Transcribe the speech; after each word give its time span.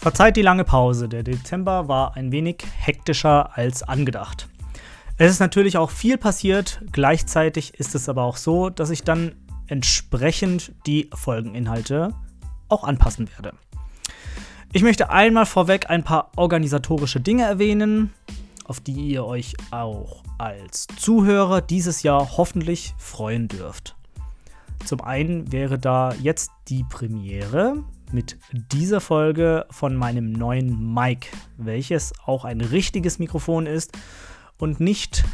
Verzeiht 0.00 0.36
die 0.36 0.42
lange 0.42 0.62
Pause. 0.62 1.08
Der 1.08 1.24
Dezember 1.24 1.88
war 1.88 2.16
ein 2.16 2.30
wenig 2.30 2.64
hektischer 2.78 3.58
als 3.58 3.82
angedacht. 3.82 4.48
Es 5.16 5.32
ist 5.32 5.40
natürlich 5.40 5.76
auch 5.76 5.90
viel 5.90 6.16
passiert, 6.16 6.80
gleichzeitig 6.92 7.74
ist 7.74 7.96
es 7.96 8.08
aber 8.08 8.22
auch 8.22 8.36
so, 8.36 8.70
dass 8.70 8.90
ich 8.90 9.02
dann 9.02 9.34
entsprechend 9.66 10.72
die 10.86 11.10
Folgeninhalte 11.12 12.14
auch 12.68 12.84
anpassen 12.84 13.28
werde. 13.28 13.54
Ich 14.72 14.84
möchte 14.84 15.10
einmal 15.10 15.46
vorweg 15.46 15.90
ein 15.90 16.04
paar 16.04 16.30
organisatorische 16.36 17.18
Dinge 17.20 17.42
erwähnen, 17.42 18.12
auf 18.66 18.78
die 18.78 18.92
ihr 18.92 19.24
euch 19.24 19.56
auch 19.72 20.22
als 20.38 20.86
Zuhörer 20.96 21.60
dieses 21.60 22.04
Jahr 22.04 22.36
hoffentlich 22.36 22.94
freuen 22.98 23.48
dürft. 23.48 23.96
Zum 24.84 25.00
einen 25.00 25.50
wäre 25.50 25.76
da 25.76 26.14
jetzt 26.22 26.52
die 26.68 26.84
Premiere 26.84 27.82
mit 28.12 28.38
dieser 28.72 29.00
Folge 29.00 29.66
von 29.70 29.94
meinem 29.96 30.32
neuen 30.32 30.94
Mic, 30.94 31.28
welches 31.56 32.12
auch 32.24 32.44
ein 32.44 32.60
richtiges 32.60 33.18
Mikrofon 33.18 33.66
ist 33.66 33.96
und 34.58 34.80
nicht 34.80 35.24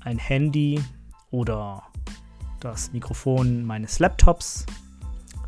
ein 0.00 0.18
Handy 0.18 0.80
oder 1.30 1.82
das 2.60 2.92
Mikrofon 2.92 3.64
meines 3.64 3.98
Laptops, 3.98 4.66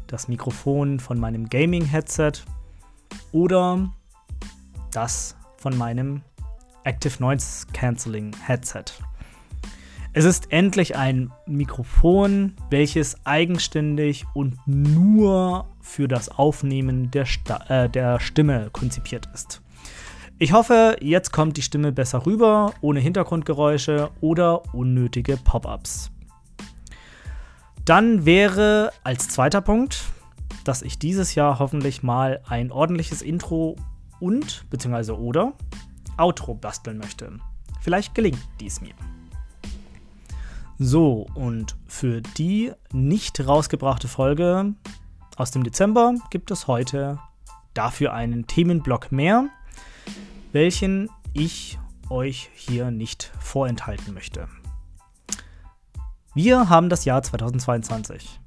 das 0.06 0.28
Mikrofon 0.28 1.00
von 1.00 1.18
meinem 1.18 1.48
Gaming-Headset 1.48 2.32
oder 3.32 3.92
das 4.90 5.36
von 5.56 5.76
meinem 5.76 6.22
Active 6.84 7.14
Noise 7.20 7.66
Cancelling 7.72 8.34
Headset. 8.44 8.84
Es 10.14 10.26
ist 10.26 10.52
endlich 10.52 10.94
ein 10.94 11.32
Mikrofon, 11.46 12.54
welches 12.68 13.24
eigenständig 13.24 14.26
und 14.34 14.58
nur 14.66 15.64
für 15.80 16.06
das 16.06 16.28
Aufnehmen 16.28 17.10
der, 17.10 17.24
Sta 17.24 17.64
äh, 17.68 17.88
der 17.88 18.20
Stimme 18.20 18.68
konzipiert 18.72 19.26
ist. 19.32 19.62
Ich 20.38 20.52
hoffe, 20.52 20.98
jetzt 21.00 21.32
kommt 21.32 21.56
die 21.56 21.62
Stimme 21.62 21.92
besser 21.92 22.26
rüber, 22.26 22.74
ohne 22.82 23.00
Hintergrundgeräusche 23.00 24.10
oder 24.20 24.74
unnötige 24.74 25.38
Pop-ups. 25.38 26.10
Dann 27.86 28.26
wäre 28.26 28.92
als 29.04 29.28
zweiter 29.28 29.62
Punkt, 29.62 30.04
dass 30.64 30.82
ich 30.82 30.98
dieses 30.98 31.34
Jahr 31.34 31.58
hoffentlich 31.58 32.02
mal 32.02 32.42
ein 32.46 32.70
ordentliches 32.70 33.22
Intro 33.22 33.76
und 34.20 34.66
bzw. 34.68 35.12
oder 35.12 35.54
Outro 36.18 36.54
basteln 36.54 36.98
möchte. 36.98 37.38
Vielleicht 37.80 38.14
gelingt 38.14 38.46
dies 38.60 38.82
mir. 38.82 38.92
So, 40.84 41.28
und 41.34 41.76
für 41.86 42.20
die 42.20 42.72
nicht 42.92 43.46
rausgebrachte 43.46 44.08
Folge 44.08 44.74
aus 45.36 45.52
dem 45.52 45.62
Dezember 45.62 46.16
gibt 46.30 46.50
es 46.50 46.66
heute 46.66 47.20
dafür 47.72 48.12
einen 48.12 48.48
Themenblock 48.48 49.12
mehr, 49.12 49.48
welchen 50.50 51.08
ich 51.34 51.78
euch 52.10 52.50
hier 52.54 52.90
nicht 52.90 53.30
vorenthalten 53.38 54.12
möchte. 54.12 54.48
Wir 56.34 56.68
haben 56.68 56.88
das 56.88 57.04
Jahr 57.04 57.22
2022. 57.22 58.40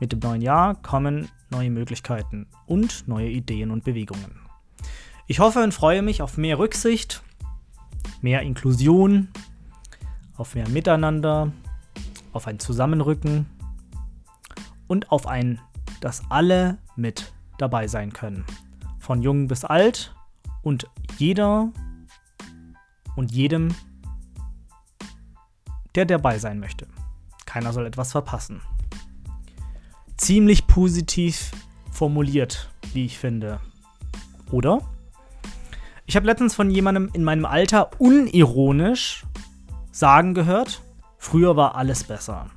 Mit 0.00 0.10
dem 0.10 0.20
neuen 0.20 0.40
Jahr 0.40 0.76
kommen 0.76 1.28
neue 1.50 1.68
Möglichkeiten 1.70 2.46
und 2.64 3.06
neue 3.08 3.28
Ideen 3.28 3.70
und 3.70 3.84
Bewegungen. 3.84 4.40
Ich 5.26 5.38
hoffe 5.38 5.62
und 5.62 5.74
freue 5.74 6.00
mich 6.00 6.22
auf 6.22 6.38
mehr 6.38 6.58
Rücksicht, 6.58 7.22
mehr 8.22 8.40
Inklusion, 8.40 9.28
auf 10.38 10.54
mehr 10.54 10.68
Miteinander, 10.70 11.52
auf 12.34 12.46
ein 12.46 12.58
Zusammenrücken 12.58 13.46
und 14.86 15.10
auf 15.10 15.26
ein, 15.26 15.60
dass 16.00 16.22
alle 16.30 16.78
mit 16.96 17.32
dabei 17.58 17.86
sein 17.88 18.12
können. 18.12 18.44
Von 18.98 19.22
jung 19.22 19.48
bis 19.48 19.64
alt 19.64 20.14
und 20.62 20.86
jeder 21.18 21.72
und 23.16 23.32
jedem, 23.32 23.74
der 25.94 26.04
dabei 26.04 26.38
sein 26.38 26.58
möchte. 26.58 26.86
Keiner 27.46 27.72
soll 27.72 27.86
etwas 27.86 28.12
verpassen. 28.12 28.60
Ziemlich 30.16 30.66
positiv 30.66 31.52
formuliert, 31.90 32.70
wie 32.92 33.04
ich 33.04 33.18
finde. 33.18 33.60
Oder? 34.50 34.80
Ich 36.06 36.16
habe 36.16 36.26
letztens 36.26 36.54
von 36.54 36.70
jemandem 36.70 37.10
in 37.12 37.24
meinem 37.24 37.44
Alter 37.44 37.90
unironisch 37.98 39.24
sagen 39.90 40.34
gehört, 40.34 40.82
Früher 41.24 41.56
war 41.56 41.74
alles 41.74 42.04
besser. 42.04 42.50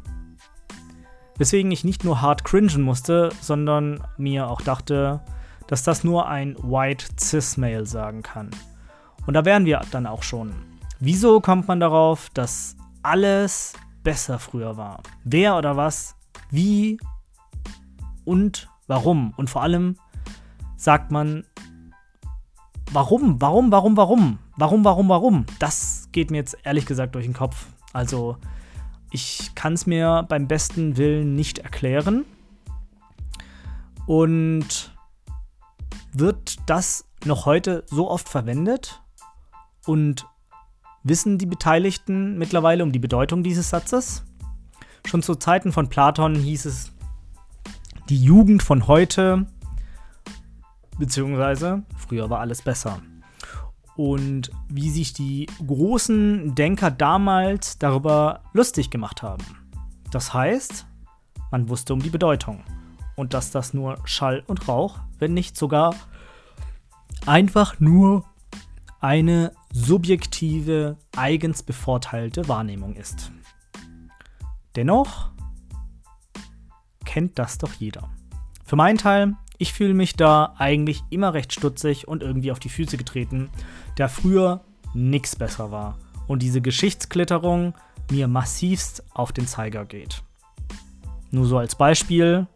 Weswegen 1.38 1.72
ich 1.72 1.86
nicht 1.86 2.04
nur 2.04 2.22
hart 2.22 2.44
cringen 2.44 2.82
musste, 2.82 3.30
sondern 3.40 4.04
mir 4.18 4.50
auch 4.50 4.60
dachte, 4.60 5.22
dass 5.68 5.84
das 5.84 6.04
nur 6.04 6.28
ein 6.28 6.58
White 6.62 7.06
Cis-Male 7.18 7.86
sagen 7.86 8.24
kann. 8.24 8.52
Und 9.26 9.36
da 9.36 9.46
wären 9.46 9.64
wir 9.64 9.82
dann 9.92 10.06
auch 10.06 10.22
schon. 10.22 10.54
Wieso 11.00 11.40
kommt 11.40 11.70
man 11.70 11.80
darauf, 11.80 12.30
dass 12.34 12.76
alles 13.04 13.72
besser 14.04 14.38
früher 14.38 14.76
war? 14.76 15.02
Wer 15.24 15.58
oder 15.58 15.78
was? 15.78 16.18
Wie? 16.52 17.00
Und 18.26 18.68
warum? 18.88 19.34
Und 19.38 19.50
vor 19.50 19.64
allem 19.64 19.96
sagt 20.76 21.10
man, 21.10 21.46
warum, 22.92 23.40
warum, 23.40 23.72
warum, 23.72 23.96
warum? 23.96 24.40
Warum, 24.58 24.84
warum, 24.84 25.08
warum? 25.08 25.46
Das 25.58 26.10
geht 26.12 26.32
mir 26.32 26.38
jetzt 26.38 26.58
ehrlich 26.64 26.86
gesagt 26.86 27.16
durch 27.16 27.26
den 27.26 27.34
Kopf. 27.34 27.68
Also, 27.94 28.38
ich 29.12 29.56
kann 29.56 29.74
es 29.74 29.86
mir 29.86 30.26
beim 30.28 30.48
besten 30.48 30.98
Willen 30.98 31.36
nicht 31.36 31.60
erklären. 31.60 32.26
Und 34.06 34.92
wird 36.14 36.58
das 36.66 37.06
noch 37.26 37.46
heute 37.46 37.84
so 37.88 38.10
oft 38.10 38.30
verwendet? 38.30 39.02
Und 39.86 40.26
wissen 41.04 41.38
die 41.38 41.46
Beteiligten 41.46 42.38
mittlerweile 42.38 42.84
um 42.84 42.92
die 42.92 43.00
Bedeutung 43.00 43.44
dieses 43.44 43.70
Satzes? 43.70 44.24
Schon 45.06 45.24
zu 45.24 45.36
Zeiten 45.36 45.72
von 45.72 45.90
Platon 45.90 46.36
hieß 46.36 46.66
es, 46.66 46.92
die 48.10 48.22
Jugend 48.22 48.64
von 48.64 48.88
heute, 48.88 49.46
beziehungsweise 50.98 51.84
früher 51.98 52.30
war 52.30 52.40
alles 52.40 52.62
besser 52.62 53.02
und 53.98 54.52
wie 54.70 54.90
sich 54.90 55.12
die 55.14 55.48
großen 55.66 56.56
Denker 56.56 56.92
damals 56.92 57.78
darüber 57.80 58.42
lustig 58.54 58.90
gemacht 58.90 59.24
haben. 59.24 59.44
Das 60.12 60.34
heißt, 60.34 60.86
man 61.52 61.68
wusste 61.68 61.94
um 61.94 62.02
die 62.02 62.10
Bedeutung 62.10 62.64
und 63.16 63.34
dass 63.34 63.52
das 63.52 63.74
nur 63.74 63.98
Schall 64.06 64.44
und 64.48 64.68
Rauch, 64.68 65.00
wenn 65.20 65.34
nicht 65.34 65.58
sogar 65.58 65.96
einfach 67.26 67.80
nur 67.80 68.24
eine 69.00 69.52
subjektive, 69.74 70.98
eigens 71.16 71.64
bevorteilte 71.64 72.48
Wahrnehmung 72.48 72.96
ist. 72.96 73.32
Dennoch 74.76 75.32
kennt 77.06 77.40
das 77.40 77.58
doch 77.58 77.74
jeder. 77.74 78.10
Für 78.64 78.76
meinen 78.76 78.98
Teil 78.98 79.36
ich 79.58 79.74
fühle 79.74 79.94
mich 79.94 80.16
da 80.16 80.54
eigentlich 80.58 81.04
immer 81.10 81.34
recht 81.34 81.54
stutzig 81.54 82.08
und 82.08 82.24
irgendwie 82.24 82.52
auf 82.52 82.60
die 82.60 82.70
Füße 82.70 82.98
getreten, 82.98 83.50
da 83.96 84.08
früher 84.08 84.62
nichts 84.94 85.36
besser 85.36 85.72
war 85.72 85.98
und 86.28 86.42
diese 86.42 86.62
Geschichtsklitterung 86.62 87.74
mir 88.12 88.28
massivst 88.28 89.04
auf 89.14 89.32
den 89.32 89.48
Zeiger 89.48 89.86
geht. 89.86 90.24
Nur 91.32 91.46
so 91.46 91.58
als 91.58 91.76
Beispiel, 91.76 92.48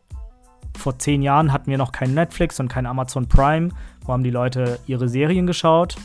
vor 0.78 0.98
zehn 0.98 1.22
Jahren 1.22 1.52
hatten 1.52 1.70
wir 1.70 1.78
noch 1.78 1.92
kein 1.92 2.14
Netflix 2.14 2.60
und 2.60 2.68
kein 2.68 2.86
Amazon 2.86 3.28
Prime, 3.28 3.70
wo 4.06 4.14
haben 4.14 4.24
die 4.24 4.30
Leute 4.30 4.80
ihre 4.88 5.10
Serien 5.10 5.46
geschaut. 5.46 5.96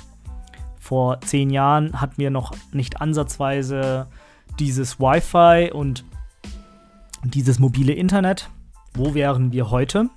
Vor 0.78 1.20
zehn 1.20 1.50
Jahren 1.50 2.00
hatten 2.00 2.18
wir 2.18 2.30
noch 2.30 2.52
nicht 2.72 3.00
ansatzweise 3.00 4.08
dieses 4.58 4.98
Wi-Fi 5.00 5.72
und 5.72 6.04
dieses 7.24 7.58
mobile 7.58 7.92
Internet. 7.92 8.50
Wo 8.94 9.14
wären 9.14 9.52
wir 9.52 9.70
heute? 9.70 10.10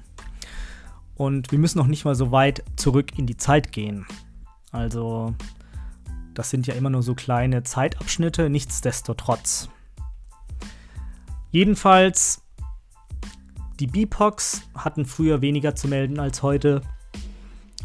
Und 1.19 1.51
wir 1.51 1.59
müssen 1.59 1.77
noch 1.77 1.87
nicht 1.87 2.05
mal 2.05 2.15
so 2.15 2.31
weit 2.31 2.63
zurück 2.77 3.19
in 3.19 3.27
die 3.27 3.35
Zeit 3.35 3.73
gehen. 3.73 4.07
Also 4.71 5.35
Das 6.39 6.49
sind 6.49 6.67
ja 6.67 6.73
immer 6.73 6.89
nur 6.89 7.03
so 7.03 7.15
kleine 7.15 7.63
Zeitabschnitte, 7.63 8.49
nichtsdestotrotz. 8.49 9.67
Jedenfalls, 11.51 12.43
die 13.81 13.87
BIPOX 13.87 14.61
hatten 14.73 15.03
früher 15.05 15.41
weniger 15.41 15.75
zu 15.75 15.89
melden 15.89 16.17
als 16.17 16.41
heute. 16.41 16.81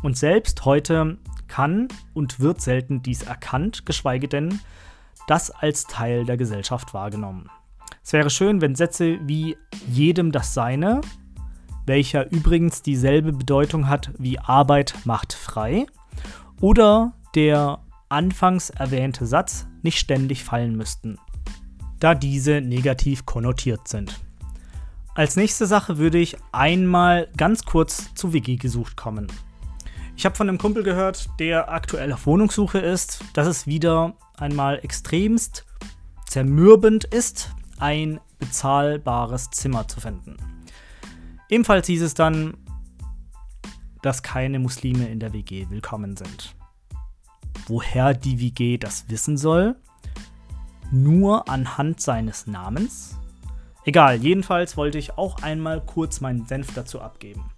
Und 0.03 0.17
selbst 0.17 0.65
heute 0.65 1.19
kann 1.49 1.89
und 2.13 2.39
wird 2.39 2.61
selten 2.61 3.03
dies 3.03 3.25
erkannt, 3.25 3.87
geschweige 3.87 4.29
denn 4.29 4.61
das 5.27 5.51
als 5.51 5.89
Teil 5.89 6.25
der 6.25 6.37
Gesellschaft 6.37 6.95
wahrgenommen. 6.95 7.51
Es 8.05 8.13
wäre 8.13 8.31
schön, 8.31 8.61
wenn 8.61 8.77
Sätze 8.77 9.19
wie 9.27 9.57
jedem 9.89 10.31
das 10.31 10.55
Seine, 10.55 11.01
welcher 11.87 12.31
übrigens 12.31 12.83
dieselbe 12.83 13.33
Bedeutung 13.33 13.89
hat 13.89 14.11
wie 14.19 14.39
Arbeit 14.39 14.95
macht 15.05 15.33
frei, 15.33 15.87
oder 16.61 17.13
der 17.35 17.81
anfangs 18.09 18.71
erwähnte 18.71 19.27
Satz 19.27 19.67
nicht 19.83 19.99
ständig 19.99 20.45
fallen 20.45 20.77
müssten, 20.77 21.19
da 22.01 22.15
diese 22.15 22.61
negativ 22.61 23.27
konnotiert 23.27 23.89
sind. 23.89 24.21
Als 25.15 25.37
nächste 25.37 25.67
Sache 25.67 25.99
würde 25.99 26.19
ich 26.19 26.37
einmal 26.53 27.29
ganz 27.37 27.65
kurz 27.65 28.15
zu 28.15 28.33
WG 28.33 28.57
gesucht 28.57 28.97
kommen. 28.97 29.29
Ich 30.17 30.25
habe 30.25 30.37
von 30.37 30.49
einem 30.49 30.59
Kumpel 30.59 30.83
gehört, 30.83 31.29
der 31.39 31.73
aktuell 31.73 32.13
auf 32.13 32.27
Wohnungssuche 32.27 32.79
ist, 32.79 33.25
dass 33.33 33.47
es 33.47 33.67
wieder 33.67 34.15
einmal 34.37 34.79
extremst 34.83 35.65
zermürbend 36.27 37.05
ist, 37.05 37.51
ein 37.79 38.21
bezahlbares 38.39 39.51
Zimmer 39.51 39.87
zu 39.87 40.01
finden. 40.01 40.37
Ebenfalls 41.55 41.87
hieß 41.87 42.03
es 42.03 42.15
dann, 42.15 42.55
dass 44.03 44.25
keine 44.25 44.59
Muslime 44.59 45.06
in 45.06 45.21
der 45.21 45.33
WG 45.33 45.67
willkommen 45.71 46.17
sind. 46.17 46.56
Woher 47.69 48.12
die 48.12 48.41
WG 48.41 48.77
das 48.77 49.09
wissen 49.09 49.37
soll? 49.37 49.77
Nur 50.91 51.49
anhand 51.49 52.01
seines 52.01 52.49
Namens? 52.49 53.17
Egal, 53.85 54.17
jedenfalls 54.17 54.77
wollte 54.77 54.99
ich 54.99 55.17
auch 55.17 55.45
einmal 55.45 55.81
kurz 55.81 56.21
meinen 56.21 56.45
Senf 56.45 56.75
dazu 56.75 57.01
abgeben. 57.01 57.49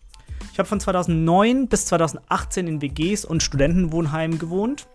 Ich 0.53 0.59
habe 0.59 0.69
von 0.69 0.79
2009 0.79 1.67
bis 1.67 1.87
2018 1.87 2.67
in 2.67 2.83
WGs 2.83 3.25
und 3.25 3.43
Studentenwohnheimen 3.43 4.39
gewohnt. 4.39 4.89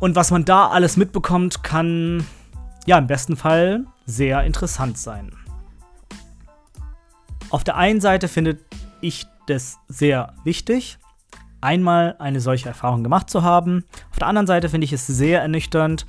Und 0.00 0.16
was 0.16 0.30
man 0.30 0.46
da 0.46 0.68
alles 0.68 0.96
mitbekommt, 0.96 1.62
kann 1.62 2.26
ja 2.86 2.96
im 2.96 3.06
besten 3.06 3.36
Fall 3.36 3.84
sehr 4.06 4.44
interessant 4.44 4.96
sein. 4.96 5.36
Auf 7.52 7.64
der 7.64 7.76
einen 7.76 8.00
Seite 8.00 8.28
finde 8.28 8.56
ich 9.02 9.26
das 9.46 9.78
sehr 9.86 10.32
wichtig, 10.42 10.98
einmal 11.60 12.16
eine 12.18 12.40
solche 12.40 12.70
Erfahrung 12.70 13.02
gemacht 13.02 13.28
zu 13.28 13.42
haben. 13.42 13.84
Auf 14.10 14.18
der 14.18 14.26
anderen 14.26 14.46
Seite 14.46 14.70
finde 14.70 14.86
ich 14.86 14.92
es 14.94 15.06
sehr 15.06 15.42
ernüchternd, 15.42 16.06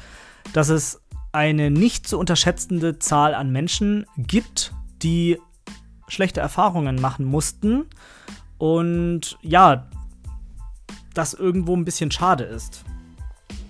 dass 0.54 0.70
es 0.70 1.02
eine 1.34 1.70
nicht 1.70 2.08
zu 2.08 2.18
unterschätzende 2.18 2.98
Zahl 2.98 3.36
an 3.36 3.52
Menschen 3.52 4.06
gibt, 4.16 4.74
die 5.02 5.38
schlechte 6.08 6.40
Erfahrungen 6.40 6.96
machen 7.02 7.26
mussten. 7.26 7.88
Und 8.58 9.38
ja, 9.42 9.90
das 11.14 11.34
irgendwo 11.34 11.76
ein 11.76 11.84
bisschen 11.84 12.10
schade 12.10 12.46
ist. 12.46 12.86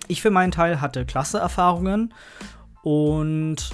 Ich 0.07 0.21
für 0.21 0.29
meinen 0.29 0.51
Teil 0.51 0.79
hatte 0.79 1.07
klasse 1.07 1.39
Erfahrungen 1.39 2.13
und 2.83 3.71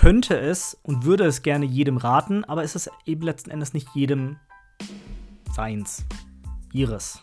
könnte 0.00 0.40
es 0.40 0.78
und 0.82 1.04
würde 1.04 1.26
es 1.26 1.42
gerne 1.42 1.66
jedem 1.66 1.98
raten, 1.98 2.42
aber 2.46 2.64
es 2.64 2.74
ist 2.74 2.90
eben 3.04 3.20
letzten 3.20 3.50
Endes 3.50 3.74
nicht 3.74 3.86
jedem 3.94 4.38
seins, 5.52 6.06
ihres. 6.72 7.22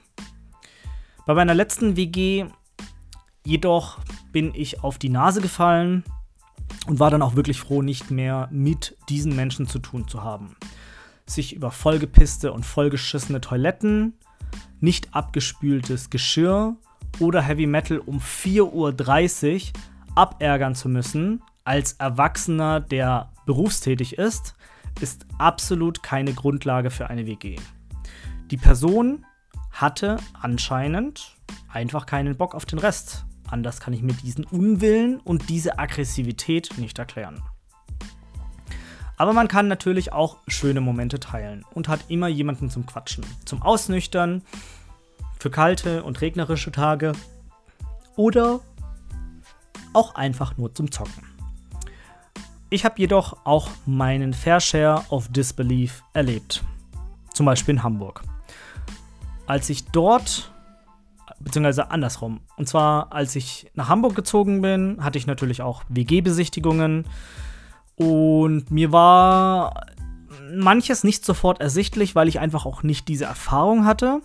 Bei 1.25 1.33
meiner 1.33 1.55
letzten 1.55 1.95
WG 1.95 2.45
jedoch 3.43 3.97
bin 4.31 4.53
ich 4.53 4.83
auf 4.83 4.99
die 4.99 5.09
Nase 5.09 5.41
gefallen 5.41 6.03
und 6.85 6.99
war 6.99 7.09
dann 7.09 7.23
auch 7.23 7.35
wirklich 7.35 7.59
froh, 7.59 7.81
nicht 7.81 8.11
mehr 8.11 8.47
mit 8.51 8.95
diesen 9.09 9.35
Menschen 9.35 9.65
zu 9.65 9.79
tun 9.79 10.07
zu 10.07 10.21
haben. 10.21 10.55
Sich 11.25 11.55
über 11.55 11.71
vollgepisste 11.71 12.53
und 12.53 12.63
vollgeschissene 12.63 13.41
Toiletten, 13.41 14.13
nicht 14.81 15.15
abgespültes 15.15 16.11
Geschirr 16.11 16.75
oder 17.17 17.41
Heavy 17.41 17.65
Metal 17.65 17.97
um 17.97 18.19
4.30 18.19 18.61
Uhr 18.69 19.81
abärgern 20.13 20.75
zu 20.75 20.89
müssen, 20.89 21.41
als 21.67 21.93
Erwachsener, 21.93 22.79
der 22.79 23.29
berufstätig 23.45 24.17
ist, 24.17 24.55
ist 25.01 25.25
absolut 25.37 26.01
keine 26.01 26.31
Grundlage 26.33 26.89
für 26.89 27.09
eine 27.09 27.25
WG. 27.25 27.57
Die 28.49 28.55
Person 28.55 29.25
hatte 29.71 30.15
anscheinend 30.41 31.35
einfach 31.67 32.05
keinen 32.05 32.37
Bock 32.37 32.55
auf 32.55 32.65
den 32.65 32.79
Rest. 32.79 33.25
Anders 33.51 33.81
kann 33.81 33.91
ich 33.91 34.01
mir 34.01 34.13
diesen 34.13 34.45
Unwillen 34.45 35.19
und 35.19 35.49
diese 35.49 35.77
Aggressivität 35.77 36.77
nicht 36.77 36.97
erklären. 36.99 37.43
Aber 39.17 39.33
man 39.33 39.49
kann 39.49 39.67
natürlich 39.67 40.13
auch 40.13 40.37
schöne 40.47 40.79
Momente 40.79 41.19
teilen 41.19 41.65
und 41.73 41.89
hat 41.89 42.05
immer 42.07 42.29
jemanden 42.29 42.69
zum 42.69 42.85
Quatschen, 42.85 43.25
zum 43.43 43.61
Ausnüchtern, 43.61 44.41
für 45.37 45.49
kalte 45.49 46.03
und 46.03 46.21
regnerische 46.21 46.71
Tage 46.71 47.11
oder 48.15 48.61
auch 49.91 50.15
einfach 50.15 50.55
nur 50.55 50.73
zum 50.73 50.91
Zocken. 50.91 51.36
Ich 52.69 52.83
habe 52.83 52.95
jedoch 52.99 53.45
auch 53.45 53.69
meinen 53.85 54.33
Fair 54.33 54.59
Share 54.59 55.03
of 55.09 55.29
Disbelief 55.29 56.03
erlebt. 56.13 56.63
Zum 57.33 57.45
Beispiel 57.45 57.75
in 57.75 57.83
Hamburg. 57.83 58.23
Als 59.45 59.69
ich 59.69 59.85
dort, 59.85 60.51
beziehungsweise 61.39 61.91
andersrum, 61.91 62.41
und 62.57 62.67
zwar 62.67 63.13
als 63.13 63.35
ich 63.37 63.71
nach 63.73 63.87
Hamburg 63.87 64.15
gezogen 64.15 64.61
bin, 64.61 64.97
hatte 65.01 65.17
ich 65.17 65.27
natürlich 65.27 65.61
auch 65.61 65.83
WG-Besichtigungen 65.87 67.05
und 67.95 68.69
mir 68.69 68.91
war 68.91 69.85
manches 70.53 71.03
nicht 71.03 71.25
sofort 71.25 71.61
ersichtlich, 71.61 72.15
weil 72.15 72.27
ich 72.27 72.39
einfach 72.39 72.65
auch 72.65 72.83
nicht 72.83 73.07
diese 73.07 73.25
Erfahrung 73.25 73.85
hatte. 73.85 74.21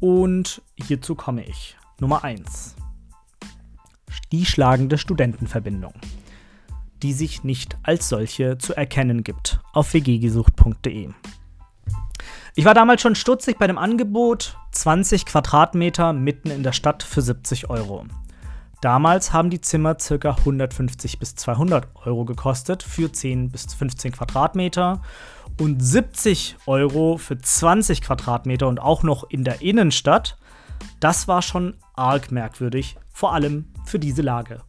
Und 0.00 0.60
hierzu 0.76 1.14
komme 1.14 1.44
ich. 1.44 1.76
Nummer 1.98 2.24
1. 2.24 2.76
Die 4.32 4.44
schlagende 4.44 4.98
Studentenverbindung, 4.98 5.94
die 7.04 7.12
sich 7.12 7.44
nicht 7.44 7.76
als 7.82 8.08
solche 8.08 8.56
zu 8.56 8.74
erkennen 8.74 9.22
gibt 9.24 9.60
auf 9.74 9.92
wggesucht.de. 9.92 11.10
Ich 12.54 12.64
war 12.64 12.72
damals 12.72 13.02
schon 13.02 13.14
stutzig 13.14 13.58
bei 13.58 13.66
dem 13.66 13.76
Angebot 13.76 14.56
20 14.72 15.26
Quadratmeter 15.26 16.14
mitten 16.14 16.50
in 16.50 16.62
der 16.62 16.72
Stadt 16.72 17.02
für 17.02 17.20
70 17.20 17.68
Euro. 17.68 18.06
Damals 18.80 19.34
haben 19.34 19.50
die 19.50 19.60
Zimmer 19.60 19.96
ca. 19.96 20.30
150 20.30 21.18
bis 21.18 21.34
200 21.34 21.88
Euro 22.06 22.24
gekostet 22.24 22.82
für 22.82 23.12
10 23.12 23.50
bis 23.50 23.74
15 23.74 24.12
Quadratmeter 24.12 25.02
und 25.60 25.84
70 25.84 26.56
Euro 26.64 27.18
für 27.18 27.36
20 27.36 28.00
Quadratmeter 28.00 28.66
und 28.66 28.80
auch 28.80 29.02
noch 29.02 29.28
in 29.28 29.44
der 29.44 29.60
Innenstadt, 29.60 30.38
das 31.00 31.28
war 31.28 31.42
schon 31.42 31.76
arg 31.94 32.32
merkwürdig, 32.32 32.96
vor 33.12 33.34
allem 33.34 33.66
für 33.84 33.98
diese 33.98 34.22
Lage. 34.22 34.62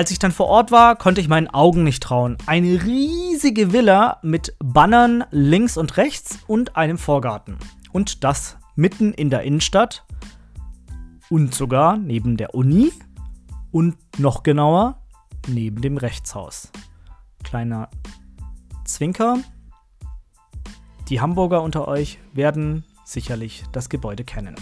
Als 0.00 0.10
ich 0.10 0.18
dann 0.18 0.32
vor 0.32 0.46
Ort 0.46 0.70
war, 0.70 0.96
konnte 0.96 1.20
ich 1.20 1.28
meinen 1.28 1.48
Augen 1.48 1.84
nicht 1.84 2.02
trauen. 2.02 2.38
Eine 2.46 2.84
riesige 2.84 3.74
Villa 3.74 4.18
mit 4.22 4.56
Bannern 4.58 5.24
links 5.30 5.76
und 5.76 5.98
rechts 5.98 6.38
und 6.46 6.74
einem 6.74 6.96
Vorgarten. 6.96 7.58
Und 7.92 8.24
das 8.24 8.56
mitten 8.76 9.12
in 9.12 9.28
der 9.28 9.42
Innenstadt 9.42 10.06
und 11.28 11.54
sogar 11.54 11.98
neben 11.98 12.38
der 12.38 12.54
Uni 12.54 12.92
und 13.72 13.98
noch 14.18 14.42
genauer 14.42 15.02
neben 15.46 15.82
dem 15.82 15.98
Rechtshaus. 15.98 16.72
Kleiner 17.44 17.90
Zwinker. 18.86 19.36
Die 21.10 21.20
Hamburger 21.20 21.60
unter 21.60 21.86
euch 21.88 22.20
werden 22.32 22.86
sicherlich 23.04 23.64
das 23.72 23.90
Gebäude 23.90 24.24
kennen. 24.24 24.54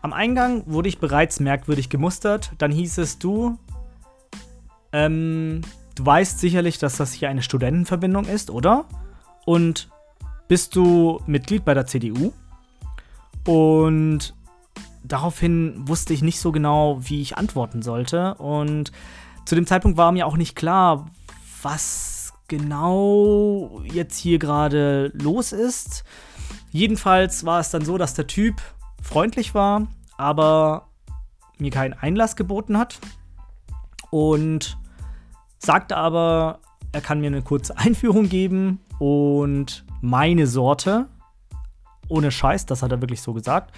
Am 0.00 0.12
Eingang 0.12 0.62
wurde 0.66 0.88
ich 0.88 1.00
bereits 1.00 1.40
merkwürdig 1.40 1.88
gemustert. 1.88 2.52
Dann 2.58 2.70
hieß 2.70 2.98
es, 2.98 3.18
du, 3.18 3.58
ähm, 4.94 5.62
du 5.96 6.06
weißt 6.06 6.38
sicherlich, 6.38 6.78
dass 6.78 6.96
das 6.96 7.12
hier 7.12 7.28
eine 7.28 7.42
Studentenverbindung 7.42 8.26
ist, 8.26 8.48
oder? 8.48 8.84
Und 9.44 9.90
bist 10.46 10.76
du 10.76 11.20
Mitglied 11.26 11.64
bei 11.64 11.74
der 11.74 11.86
CDU? 11.86 12.32
Und 13.44 14.34
daraufhin 15.02 15.88
wusste 15.88 16.14
ich 16.14 16.22
nicht 16.22 16.38
so 16.38 16.52
genau, 16.52 16.98
wie 17.00 17.20
ich 17.20 17.36
antworten 17.36 17.82
sollte. 17.82 18.34
Und 18.36 18.92
zu 19.44 19.56
dem 19.56 19.66
Zeitpunkt 19.66 19.98
war 19.98 20.12
mir 20.12 20.28
auch 20.28 20.36
nicht 20.36 20.54
klar, 20.54 21.10
was 21.60 22.32
genau 22.46 23.82
jetzt 23.84 24.16
hier 24.16 24.38
gerade 24.38 25.10
los 25.12 25.50
ist. 25.50 26.04
Jedenfalls 26.70 27.44
war 27.44 27.58
es 27.58 27.70
dann 27.70 27.84
so, 27.84 27.98
dass 27.98 28.14
der 28.14 28.28
Typ 28.28 28.62
freundlich 29.02 29.54
war, 29.54 29.88
aber 30.16 30.86
mir 31.58 31.72
keinen 31.72 31.94
Einlass 31.94 32.36
geboten 32.36 32.78
hat 32.78 33.00
und 34.10 34.76
sagte 35.64 35.96
aber, 35.96 36.60
er 36.92 37.00
kann 37.00 37.20
mir 37.20 37.26
eine 37.26 37.42
kurze 37.42 37.76
Einführung 37.78 38.28
geben 38.28 38.80
und 38.98 39.84
meine 40.00 40.46
Sorte, 40.46 41.06
ohne 42.08 42.30
Scheiß, 42.30 42.66
das 42.66 42.82
hat 42.82 42.92
er 42.92 43.00
wirklich 43.00 43.22
so 43.22 43.32
gesagt, 43.32 43.74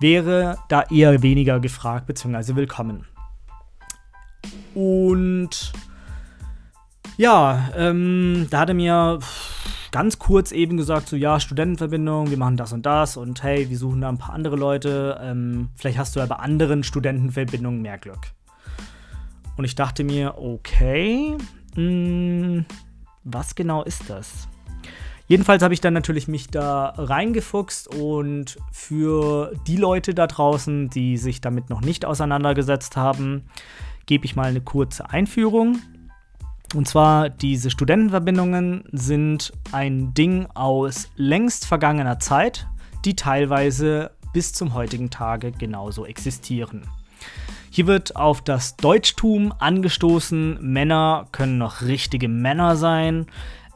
wäre 0.00 0.58
da 0.68 0.82
eher 0.82 1.22
weniger 1.22 1.60
gefragt 1.60 2.06
bzw. 2.06 2.56
willkommen. 2.56 3.06
Und 4.74 5.72
ja, 7.16 7.70
ähm, 7.76 8.46
da 8.50 8.60
hat 8.60 8.68
er 8.68 8.74
mir 8.74 9.18
ganz 9.90 10.18
kurz 10.18 10.52
eben 10.52 10.76
gesagt, 10.76 11.08
so 11.08 11.16
ja, 11.16 11.40
Studentenverbindung, 11.40 12.30
wir 12.30 12.38
machen 12.38 12.56
das 12.56 12.72
und 12.72 12.86
das 12.86 13.16
und 13.16 13.42
hey, 13.42 13.68
wir 13.68 13.76
suchen 13.76 14.00
da 14.00 14.08
ein 14.08 14.18
paar 14.18 14.34
andere 14.34 14.56
Leute. 14.56 15.20
Ähm, 15.22 15.70
vielleicht 15.74 15.98
hast 15.98 16.14
du 16.14 16.20
ja 16.20 16.26
bei 16.26 16.36
anderen 16.36 16.82
Studentenverbindungen 16.82 17.82
mehr 17.82 17.98
Glück. 17.98 18.32
Und 19.56 19.64
ich 19.64 19.74
dachte 19.74 20.04
mir, 20.04 20.36
okay, 20.38 21.36
mh, 21.74 21.76
hm, 21.76 22.64
was 23.24 23.54
genau 23.54 23.82
ist 23.82 24.08
das? 24.08 24.48
Jedenfalls 25.30 25.62
habe 25.62 25.72
ich 25.74 25.80
dann 25.80 25.94
natürlich 25.94 26.26
mich 26.26 26.48
da 26.48 26.92
reingefuchst 26.96 27.94
und 27.94 28.58
für 28.72 29.52
die 29.68 29.76
Leute 29.76 30.12
da 30.12 30.26
draußen, 30.26 30.90
die 30.90 31.18
sich 31.18 31.40
damit 31.40 31.70
noch 31.70 31.82
nicht 31.82 32.04
auseinandergesetzt 32.04 32.96
haben, 32.96 33.44
gebe 34.06 34.24
ich 34.24 34.34
mal 34.34 34.48
eine 34.48 34.60
kurze 34.60 35.08
Einführung. 35.08 35.78
Und 36.74 36.88
zwar, 36.88 37.28
diese 37.28 37.70
Studentenverbindungen 37.70 38.82
sind 38.90 39.52
ein 39.70 40.14
Ding 40.14 40.46
aus 40.54 41.10
längst 41.14 41.64
vergangener 41.64 42.18
Zeit, 42.18 42.66
die 43.04 43.14
teilweise 43.14 44.10
bis 44.32 44.52
zum 44.52 44.74
heutigen 44.74 45.10
Tage 45.10 45.52
genauso 45.52 46.06
existieren. 46.06 46.88
Hier 47.72 47.86
wird 47.86 48.16
auf 48.16 48.42
das 48.42 48.76
Deutschtum 48.76 49.54
angestoßen, 49.56 50.58
Männer 50.60 51.28
können 51.30 51.56
noch 51.56 51.82
richtige 51.82 52.28
Männer 52.28 52.74
sein, 52.74 53.26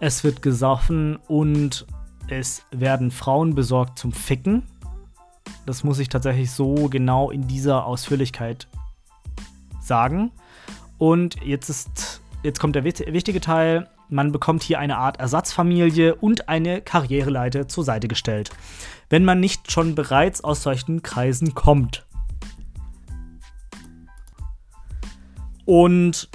es 0.01 0.25
wird 0.25 0.43
gesoffen 0.43 1.17
und 1.29 1.87
es 2.29 2.67
werden 2.73 3.13
Frauen 3.13 3.55
besorgt 3.55 4.01
zum 4.01 4.13
Ficken. 4.13 4.65
Das 5.65 5.85
muss 5.85 6.01
ich 6.01 6.09
tatsächlich 6.09 6.51
so 6.51 6.89
genau 6.89 7.31
in 7.31 7.47
dieser 7.47 7.87
Ausführlichkeit 7.87 8.67
sagen. 9.81 10.33
Und 10.99 11.37
jetzt 11.45 11.69
ist 11.69 12.21
jetzt 12.43 12.59
kommt 12.59 12.75
der 12.75 12.83
wichtige 12.83 13.41
Teil. 13.41 13.89
Man 14.09 14.33
bekommt 14.33 14.65
hier 14.65 14.81
eine 14.81 14.99
Art 14.99 15.21
Ersatzfamilie 15.21 16.17
und 16.17 16.49
eine 16.49 16.83
Karriereleiter 16.83 17.69
zur 17.69 17.85
Seite 17.85 18.09
gestellt, 18.09 18.51
wenn 19.09 19.25
man 19.25 19.39
nicht 19.39 19.71
schon 19.71 19.95
bereits 19.95 20.43
aus 20.43 20.65
solchen 20.65 21.03
Kreisen 21.03 21.55
kommt. 21.55 22.05
Und 25.65 26.29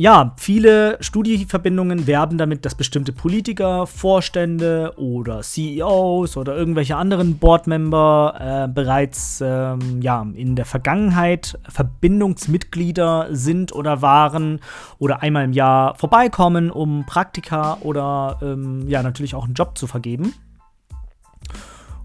ja, 0.00 0.32
viele 0.36 0.96
Studieverbindungen 1.00 2.06
werben 2.06 2.38
damit, 2.38 2.64
dass 2.64 2.76
bestimmte 2.76 3.12
Politiker, 3.12 3.84
Vorstände 3.84 4.94
oder 4.96 5.40
CEOs 5.40 6.36
oder 6.36 6.56
irgendwelche 6.56 6.94
anderen 6.94 7.38
Boardmember 7.38 8.36
äh, 8.38 8.72
bereits 8.72 9.42
ähm, 9.44 10.00
ja, 10.00 10.24
in 10.34 10.54
der 10.54 10.66
Vergangenheit 10.66 11.58
Verbindungsmitglieder 11.68 13.26
sind 13.32 13.72
oder 13.72 14.00
waren 14.00 14.60
oder 15.00 15.20
einmal 15.22 15.44
im 15.44 15.52
Jahr 15.52 15.96
vorbeikommen, 15.96 16.70
um 16.70 17.04
Praktika 17.04 17.78
oder 17.80 18.38
ähm, 18.40 18.86
ja, 18.86 19.02
natürlich 19.02 19.34
auch 19.34 19.46
einen 19.46 19.54
Job 19.54 19.76
zu 19.76 19.88
vergeben. 19.88 20.32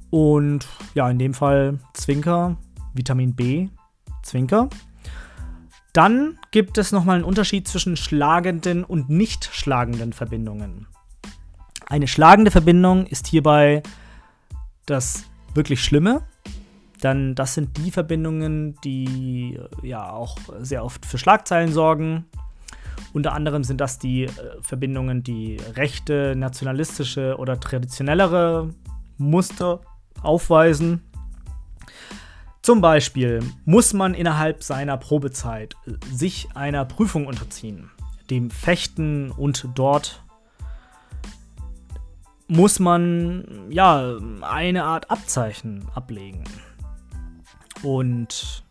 Und 0.10 0.68
ja, 0.96 1.08
in 1.12 1.20
dem 1.20 1.36
Fall 1.36 1.78
Zwinker, 1.94 2.58
Vitamin 2.96 3.36
B, 3.36 3.70
Zwinker. 4.24 4.70
Dann 5.94 6.40
gibt 6.52 6.78
es 6.78 6.92
nochmal 6.92 7.16
einen 7.16 7.24
Unterschied 7.24 7.68
zwischen 7.68 7.96
schlagenden 7.96 8.84
und 8.84 9.10
nicht 9.10 9.50
schlagenden 9.52 10.12
Verbindungen. 10.12 10.88
Eine 11.88 12.08
schlagende 12.08 12.52
Verbindung 12.52 13.06
ist 13.06 13.28
hierbei 13.28 13.84
das 14.86 15.24
wirklich 15.54 15.84
Schlimme, 15.84 16.24
dann 17.04 17.36
das 17.36 17.54
sind 17.54 17.78
die 17.78 17.92
Verbindungen, 17.92 18.76
die 18.84 19.60
ja 19.82 20.10
auch 20.10 20.38
sehr 20.60 20.86
oft 20.86 21.06
für 21.06 21.18
Schlagzeilen 21.18 21.74
sorgen. 21.74 22.26
Unter 23.12 23.34
anderem 23.34 23.64
sind 23.64 23.82
das 23.82 24.00
die 24.00 24.24
äh, 24.24 24.32
Verbindungen, 24.62 25.22
die 25.22 25.58
rechte, 25.76 26.34
nationalistische 26.36 27.36
oder 27.38 27.60
traditionellere 27.60 28.70
Muster 29.18 29.82
aufweisen. 30.22 31.02
Zum 32.64 32.80
Beispiel 32.80 33.44
muss 33.66 33.92
man 33.92 34.14
innerhalb 34.14 34.64
seiner 34.64 34.96
Probezeit 34.96 35.76
sich 36.10 36.48
einer 36.56 36.86
Prüfung 36.86 37.28
unterziehen, 37.28 37.92
dem 38.30 38.50
Fechten 38.50 39.32
und 39.32 39.68
dort 39.76 40.24
muss 42.48 42.80
man 42.80 43.70
ja 43.70 44.18
eine 44.42 44.86
Art 44.86 45.12
Abzeichen 45.12 45.90
ablegen. 45.94 46.46
Und 47.82 48.64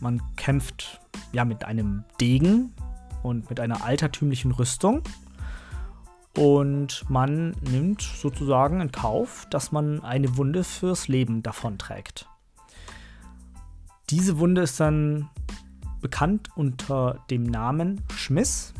man 0.00 0.20
kämpft 0.36 1.00
ja 1.32 1.46
mit 1.46 1.64
einem 1.64 2.04
Degen 2.20 2.74
und 3.22 3.48
mit 3.48 3.58
einer 3.58 3.84
altertümlichen 3.84 4.52
Rüstung. 4.52 5.02
Und 6.36 7.08
man 7.08 7.52
nimmt 7.62 8.02
sozusagen 8.02 8.82
in 8.82 8.92
Kauf, 8.92 9.46
dass 9.48 9.72
man 9.72 10.04
eine 10.04 10.36
Wunde 10.36 10.62
fürs 10.62 11.08
Leben 11.08 11.42
davonträgt. 11.42 12.29
Diese 14.10 14.40
Wunde 14.40 14.62
ist 14.62 14.80
dann 14.80 15.30
bekannt 16.00 16.48
unter 16.56 17.24
dem 17.30 17.44
Namen 17.44 18.02
Schmiss, 18.12 18.74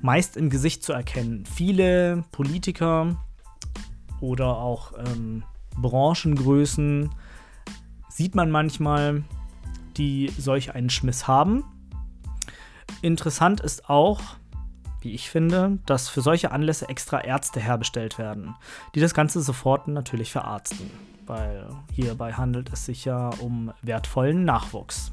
meist 0.00 0.36
im 0.36 0.48
Gesicht 0.48 0.84
zu 0.84 0.92
erkennen. 0.92 1.44
Viele 1.44 2.22
Politiker 2.30 3.16
oder 4.20 4.58
auch 4.58 4.92
ähm, 4.96 5.42
Branchengrößen 5.76 7.10
sieht 8.08 8.36
man 8.36 8.52
manchmal, 8.52 9.24
die 9.96 10.30
solch 10.38 10.72
einen 10.72 10.90
Schmiss 10.90 11.26
haben. 11.26 11.64
Interessant 13.02 13.60
ist 13.60 13.90
auch, 13.90 14.20
wie 15.00 15.14
ich 15.14 15.30
finde, 15.30 15.78
dass 15.84 16.08
für 16.08 16.20
solche 16.20 16.52
Anlässe 16.52 16.88
extra 16.88 17.20
Ärzte 17.20 17.58
herbestellt 17.58 18.18
werden, 18.18 18.54
die 18.94 19.00
das 19.00 19.14
Ganze 19.14 19.40
sofort 19.40 19.88
natürlich 19.88 20.30
verarzten 20.30 21.13
weil 21.26 21.68
hierbei 21.92 22.32
handelt 22.32 22.72
es 22.72 22.84
sich 22.86 23.04
ja 23.04 23.30
um 23.40 23.72
wertvollen 23.82 24.44
Nachwuchs. 24.44 25.12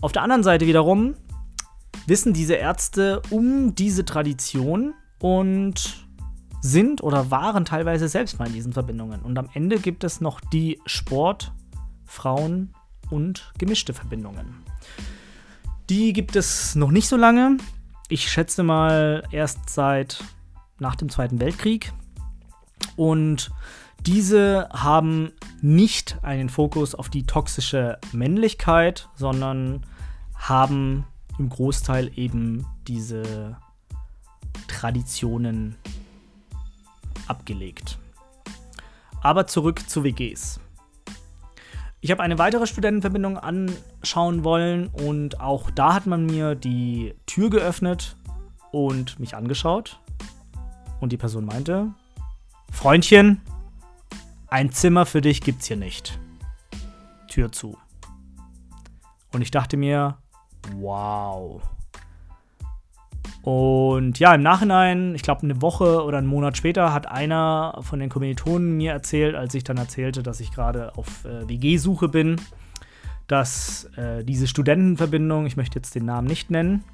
Auf 0.00 0.12
der 0.12 0.22
anderen 0.22 0.42
Seite 0.42 0.66
wiederum 0.66 1.14
wissen 2.06 2.32
diese 2.32 2.54
Ärzte 2.54 3.22
um 3.30 3.74
diese 3.74 4.04
Tradition 4.04 4.94
und 5.20 6.04
sind 6.60 7.02
oder 7.02 7.30
waren 7.30 7.64
teilweise 7.64 8.08
selbst 8.08 8.38
mal 8.38 8.46
in 8.48 8.54
diesen 8.54 8.72
Verbindungen. 8.72 9.20
Und 9.20 9.38
am 9.38 9.48
Ende 9.52 9.78
gibt 9.78 10.04
es 10.04 10.20
noch 10.20 10.40
die 10.40 10.80
Sport, 10.86 11.52
Frauen 12.06 12.74
und 13.10 13.52
gemischte 13.58 13.92
Verbindungen. 13.92 14.64
Die 15.90 16.12
gibt 16.12 16.36
es 16.36 16.74
noch 16.74 16.90
nicht 16.90 17.08
so 17.08 17.16
lange. 17.16 17.58
Ich 18.08 18.30
schätze 18.30 18.62
mal 18.62 19.24
erst 19.30 19.68
seit 19.68 20.24
nach 20.78 20.96
dem 20.96 21.08
Zweiten 21.10 21.40
Weltkrieg. 21.40 21.92
Und 22.96 23.50
diese 24.06 24.68
haben 24.72 25.32
nicht 25.62 26.18
einen 26.22 26.48
Fokus 26.48 26.94
auf 26.94 27.08
die 27.08 27.24
toxische 27.24 27.98
Männlichkeit, 28.12 29.08
sondern 29.14 29.86
haben 30.34 31.06
im 31.38 31.48
Großteil 31.48 32.10
eben 32.16 32.66
diese 32.86 33.56
Traditionen 34.68 35.76
abgelegt. 37.26 37.98
Aber 39.22 39.46
zurück 39.46 39.88
zu 39.88 40.04
WGs. 40.04 40.60
Ich 42.02 42.10
habe 42.10 42.22
eine 42.22 42.36
weitere 42.38 42.66
Studentenverbindung 42.66 43.38
anschauen 43.38 44.44
wollen 44.44 44.88
und 44.88 45.40
auch 45.40 45.70
da 45.70 45.94
hat 45.94 46.04
man 46.04 46.26
mir 46.26 46.54
die 46.54 47.14
Tür 47.24 47.48
geöffnet 47.48 48.16
und 48.70 49.18
mich 49.18 49.34
angeschaut. 49.34 49.98
Und 51.00 51.12
die 51.12 51.16
Person 51.16 51.46
meinte, 51.46 51.94
Freundchen, 52.70 53.40
ein 54.54 54.70
Zimmer 54.70 55.04
für 55.04 55.20
dich 55.20 55.40
gibt's 55.40 55.66
hier 55.66 55.76
nicht. 55.76 56.16
Tür 57.26 57.50
zu. 57.50 57.76
Und 59.32 59.42
ich 59.42 59.50
dachte 59.50 59.76
mir, 59.76 60.18
wow. 60.76 61.60
Und 63.42 64.20
ja, 64.20 64.32
im 64.32 64.42
Nachhinein, 64.42 65.16
ich 65.16 65.22
glaube 65.22 65.42
eine 65.42 65.60
Woche 65.60 66.04
oder 66.04 66.18
einen 66.18 66.28
Monat 66.28 66.56
später, 66.56 66.92
hat 66.92 67.08
einer 67.08 67.80
von 67.80 67.98
den 67.98 68.10
Kommilitonen 68.10 68.76
mir 68.76 68.92
erzählt, 68.92 69.34
als 69.34 69.54
ich 69.54 69.64
dann 69.64 69.76
erzählte, 69.76 70.22
dass 70.22 70.38
ich 70.38 70.52
gerade 70.52 70.96
auf 70.96 71.24
äh, 71.24 71.48
WG-Suche 71.48 72.08
bin, 72.08 72.40
dass 73.26 73.90
äh, 73.96 74.22
diese 74.22 74.46
Studentenverbindung, 74.46 75.46
ich 75.46 75.56
möchte 75.56 75.80
jetzt 75.80 75.96
den 75.96 76.04
Namen 76.04 76.28
nicht 76.28 76.52
nennen, 76.52 76.84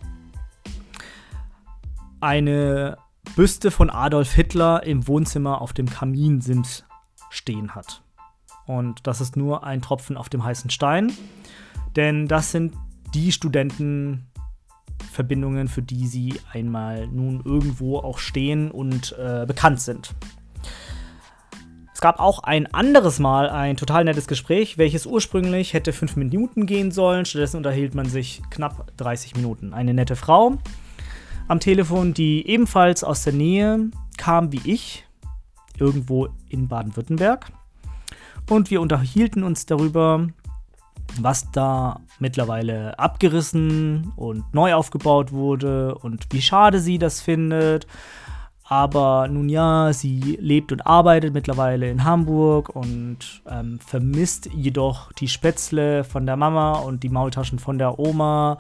eine 2.23 2.97
Büste 3.37 3.71
von 3.71 3.91
Adolf 3.91 4.33
Hitler 4.33 4.83
im 4.83 5.07
Wohnzimmer 5.07 5.61
auf 5.61 5.75
dem 5.75 5.91
Kaminsims 5.91 6.85
stehen 7.31 7.75
hat. 7.75 8.03
Und 8.67 9.07
das 9.07 9.21
ist 9.21 9.37
nur 9.37 9.65
ein 9.65 9.83
Tropfen 9.83 10.17
auf 10.17 10.29
dem 10.29 10.45
heißen 10.45 10.71
Stein, 10.71 11.13
denn 11.97 12.29
das 12.29 12.53
sind 12.53 12.75
die 13.15 13.33
Studentenverbindungen, 13.33 15.67
für 15.69 15.83
die 15.83 16.07
sie 16.07 16.39
einmal 16.53 17.09
nun 17.09 17.43
irgendwo 17.45 17.99
auch 17.99 18.19
stehen 18.19 18.71
und 18.71 19.17
äh, 19.19 19.45
bekannt 19.47 19.81
sind. 19.81 20.15
Es 22.01 22.03
gab 22.03 22.19
auch 22.19 22.45
ein 22.45 22.67
anderes 22.73 23.19
Mal 23.19 23.51
ein 23.51 23.77
total 23.77 24.05
nettes 24.05 24.27
Gespräch, 24.27 24.79
welches 24.79 25.05
ursprünglich 25.05 25.75
hätte 25.75 25.93
fünf 25.93 26.17
Minuten 26.17 26.65
gehen 26.65 26.93
sollen. 26.93 27.27
Stattdessen 27.27 27.59
unterhielt 27.59 27.95
man 27.95 28.07
sich 28.07 28.41
knapp 28.49 28.91
30 28.97 29.37
Minuten. 29.37 29.75
Eine 29.75 29.93
nette 29.93 30.17
Frau 30.17 30.57
am 31.47 31.61
Telefon, 31.61 32.15
die 32.15 32.47
ebenfalls 32.47 33.05
aus 33.05 33.25
der 33.25 33.35
Nähe 33.35 33.91
kam 34.17 34.51
wie 34.53 34.63
ich, 34.65 35.05
irgendwo 35.81 36.29
in 36.49 36.69
Baden-Württemberg. 36.69 37.51
Und 38.49 38.71
wir 38.71 38.81
unterhielten 38.81 39.43
uns 39.43 39.67
darüber, 39.67 40.27
was 41.21 41.51
da 41.51 42.01
mittlerweile 42.19 42.99
abgerissen 42.99 44.13
und 44.17 44.55
neu 44.55 44.75
aufgebaut 44.75 45.33
wurde 45.33 45.95
und 45.97 46.27
wie 46.31 46.43
schade 46.43 46.81
sie 46.81 46.99
das 46.99 47.21
findet 47.21 47.87
aber 48.71 49.27
nun 49.27 49.49
ja, 49.49 49.93
sie 49.93 50.39
lebt 50.41 50.71
und 50.71 50.87
arbeitet 50.87 51.35
mittlerweile 51.35 51.91
in 51.91 52.05
Hamburg 52.05 52.69
und 52.69 53.43
ähm, 53.51 53.81
vermisst 53.85 54.49
jedoch 54.55 55.11
die 55.15 55.27
Spätzle 55.27 56.05
von 56.05 56.25
der 56.25 56.37
Mama 56.37 56.75
und 56.75 57.03
die 57.03 57.09
Maultaschen 57.09 57.59
von 57.59 57.79
der 57.79 57.99
Oma. 57.99 58.59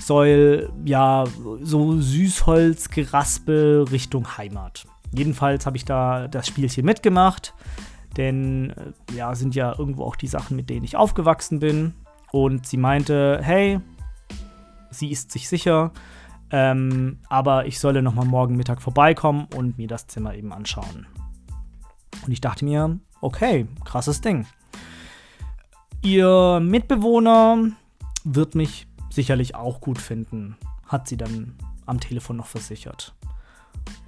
Soll 0.00 0.72
ja 0.84 1.26
so 1.62 2.00
Süßholzgeraspel 2.00 3.84
Richtung 3.92 4.36
Heimat. 4.36 4.84
Jedenfalls 5.12 5.66
habe 5.66 5.76
ich 5.76 5.84
da 5.84 6.28
das 6.28 6.46
Spielchen 6.46 6.84
mitgemacht, 6.84 7.54
denn 8.16 8.70
äh, 8.70 9.16
ja, 9.16 9.34
sind 9.34 9.54
ja 9.54 9.74
irgendwo 9.76 10.04
auch 10.04 10.16
die 10.16 10.28
Sachen, 10.28 10.56
mit 10.56 10.70
denen 10.70 10.84
ich 10.84 10.96
aufgewachsen 10.96 11.58
bin. 11.60 11.94
Und 12.32 12.66
sie 12.66 12.76
meinte, 12.76 13.40
hey, 13.42 13.80
sie 14.90 15.10
ist 15.10 15.32
sich 15.32 15.48
sicher, 15.48 15.92
ähm, 16.50 17.18
aber 17.28 17.66
ich 17.66 17.80
solle 17.80 18.02
nochmal 18.02 18.26
morgen 18.26 18.56
Mittag 18.56 18.82
vorbeikommen 18.82 19.46
und 19.56 19.78
mir 19.78 19.88
das 19.88 20.06
Zimmer 20.06 20.34
eben 20.34 20.52
anschauen. 20.52 21.06
Und 22.24 22.32
ich 22.32 22.40
dachte 22.40 22.64
mir, 22.64 22.98
okay, 23.20 23.66
krasses 23.84 24.20
Ding. 24.20 24.46
Ihr 26.02 26.60
Mitbewohner 26.60 27.70
wird 28.24 28.54
mich 28.54 28.86
sicherlich 29.10 29.54
auch 29.54 29.80
gut 29.80 29.98
finden, 29.98 30.56
hat 30.86 31.08
sie 31.08 31.16
dann 31.16 31.54
am 31.86 32.00
Telefon 32.00 32.36
noch 32.36 32.46
versichert. 32.46 33.14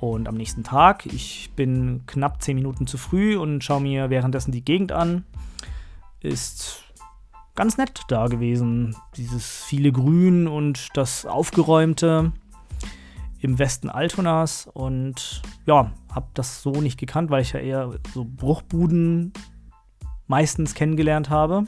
Und 0.01 0.29
am 0.29 0.35
nächsten 0.35 0.65
Tag, 0.65 1.07
ich 1.07 1.51
bin 1.55 2.03
knapp 2.07 2.43
10 2.43 2.57
Minuten 2.57 2.87
zu 2.87 2.99
früh 2.99 3.37
und 3.37 3.63
schaue 3.63 3.81
mir 3.81 4.11
währenddessen 4.11 4.53
die 4.53 4.65
Gegend 4.65 4.91
an, 4.93 5.25
ist 6.21 6.83
ganz 7.55 7.79
nett 7.79 8.03
da 8.09 8.27
gewesen. 8.27 8.97
Dieses 9.17 9.65
viele 9.65 9.93
Grün 9.93 10.49
und 10.49 10.89
das 10.95 11.27
Aufgeräumte 11.27 12.33
im 13.41 13.59
Westen 13.59 13.91
Altonas 13.91 14.69
und 14.73 15.43
ja, 15.67 15.93
habe 16.13 16.27
das 16.35 16.63
so 16.63 16.71
nicht 16.73 16.99
gekannt, 16.99 17.31
weil 17.31 17.43
ich 17.43 17.53
ja 17.53 17.61
eher 17.61 17.91
so 18.15 18.25
Bruchbuden 18.25 19.33
meistens 20.27 20.75
kennengelernt 20.75 21.29
habe. 21.29 21.65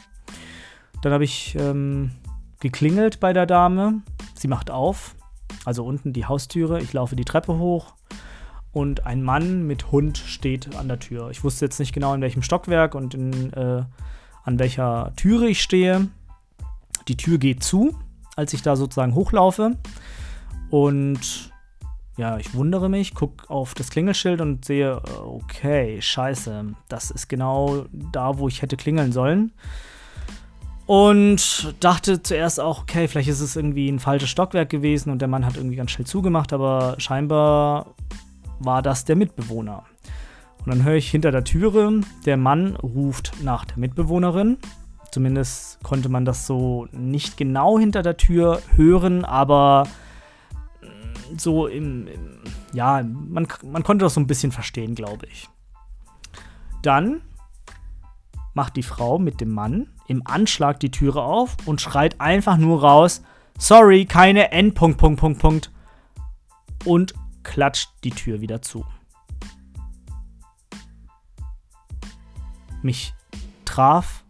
Dann 1.03 1.13
habe 1.13 1.25
ich 1.25 1.57
ähm, 1.59 2.13
geklingelt 2.61 3.21
bei 3.21 3.33
der 3.33 3.47
Dame. 3.47 4.03
Sie 4.35 4.49
macht 4.49 4.71
auf, 4.71 5.17
also 5.65 5.85
unten 5.85 6.13
die 6.13 6.27
Haustüre. 6.27 6.81
Ich 6.81 6.93
laufe 6.93 7.17
die 7.17 7.25
Treppe 7.25 7.59
hoch 7.59 7.95
und 8.75 9.07
ein 9.07 9.23
Mann 9.23 9.67
mit 9.67 9.93
Hund 9.93 10.19
steht 10.19 10.75
an 10.77 10.89
der 10.89 10.99
Tür. 10.99 11.31
Ich 11.31 11.45
wusste 11.45 11.65
jetzt 11.65 11.79
nicht 11.79 11.93
genau, 11.93 12.13
in 12.13 12.21
welchem 12.21 12.43
Stockwerk 12.43 12.95
und 12.95 13.15
in, 13.15 13.53
äh, 13.53 13.85
an 14.43 14.59
welcher 14.59 15.13
Türe 15.17 15.49
ich 15.49 15.63
stehe. 15.63 16.09
Die 17.07 17.17
Tür 17.17 17.39
geht 17.39 17.63
zu, 17.63 17.97
als 18.35 18.53
ich 18.53 18.63
da 18.63 18.75
sozusagen 18.75 19.15
hochlaufe. 19.15 19.77
Und 20.71 21.53
ja, 22.17 22.39
ich 22.39 22.55
wundere 22.55 22.89
mich, 22.89 23.15
gucke 23.15 23.49
auf 23.49 23.75
das 23.75 23.91
Klingelschild 23.91 24.41
und 24.41 24.65
sehe, 24.65 25.01
okay, 25.25 26.01
scheiße, 26.01 26.75
das 26.89 27.11
ist 27.11 27.29
genau 27.29 27.87
da, 27.93 28.39
wo 28.39 28.49
ich 28.49 28.63
hätte 28.63 28.77
klingeln 28.77 29.13
sollen. 29.13 29.53
Und 30.87 31.75
dachte 31.81 32.23
zuerst 32.23 32.61
auch, 32.61 32.83
okay, 32.83 33.09
vielleicht 33.09 33.29
ist 33.29 33.41
es 33.41 33.57
irgendwie 33.57 33.89
ein 33.89 33.99
falsches 33.99 34.29
Stockwerk 34.29 34.69
gewesen 34.69 35.11
und 35.11 35.21
der 35.21 35.29
Mann 35.29 35.47
hat 35.47 35.57
irgendwie 35.57 35.77
ganz 35.77 35.91
schnell 35.91 36.07
zugemacht, 36.07 36.53
aber 36.53 36.97
scheinbar 36.99 37.95
war 38.59 38.83
das 38.83 39.05
der 39.05 39.17
Mitbewohner. 39.17 39.85
Und 40.65 40.75
dann 40.75 40.85
höre 40.85 40.97
ich 40.97 41.11
hinter 41.11 41.31
der 41.31 41.45
Türe, 41.45 42.01
der 42.27 42.37
Mann 42.37 42.77
ruft 42.77 43.33
nach 43.43 43.65
der 43.65 43.79
Mitbewohnerin. 43.79 44.59
Zumindest 45.11 45.83
konnte 45.83 46.09
man 46.09 46.25
das 46.25 46.47
so 46.47 46.87
nicht 46.93 47.37
genau 47.37 47.79
hinter 47.79 48.03
der 48.03 48.17
Tür 48.17 48.61
hören, 48.75 49.25
aber 49.25 49.87
so 51.37 51.67
im, 51.67 52.07
im 52.09 52.41
ja, 52.73 53.03
man, 53.03 53.47
man 53.63 53.83
konnte 53.85 54.05
das 54.05 54.15
so 54.15 54.21
ein 54.21 54.27
bisschen 54.27 54.53
verstehen, 54.53 54.95
glaube 54.95 55.27
ich. 55.27 55.49
Dann 56.83 57.23
macht 58.53 58.77
die 58.77 58.83
Frau 58.83 59.19
mit 59.19 59.41
dem 59.41 59.51
Mann 59.51 59.89
im 60.07 60.27
Anschlag 60.27 60.81
die 60.81 60.91
Türe 60.91 61.23
auf 61.23 61.57
und 61.67 61.81
schreit 61.81 62.21
einfach 62.21 62.57
nur 62.57 62.83
raus, 62.83 63.23
sorry, 63.59 64.05
keine 64.05 64.53
Endpunkt, 64.53 64.99
Punkt, 64.99 65.21
Punkt, 65.21 65.41
Punkt, 65.41 65.71
und 66.85 67.15
klatscht 67.43 67.91
die 68.05 68.11
Tür 68.11 68.41
wieder 68.41 68.63
zu. 68.63 68.85
Mich 72.83 73.15
traf 73.65 74.25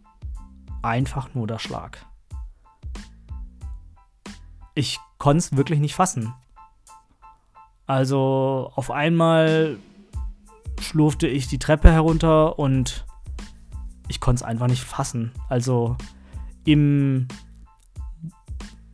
einfach 0.81 1.33
nur 1.33 1.47
der 1.47 1.59
Schlag. 1.59 2.05
Ich 4.75 4.99
konnte 5.17 5.39
es 5.39 5.57
wirklich 5.57 5.79
nicht 5.79 5.95
fassen. 5.95 6.33
Also 7.87 8.71
auf 8.75 8.91
einmal 8.91 9.77
schlurfte 10.79 11.27
ich 11.27 11.47
die 11.47 11.59
Treppe 11.59 11.91
herunter 11.91 12.57
und 12.59 13.05
ich 14.07 14.19
konnte 14.19 14.43
es 14.43 14.47
einfach 14.47 14.67
nicht 14.67 14.83
fassen. 14.83 15.31
Also 15.49 15.95
im 16.63 17.27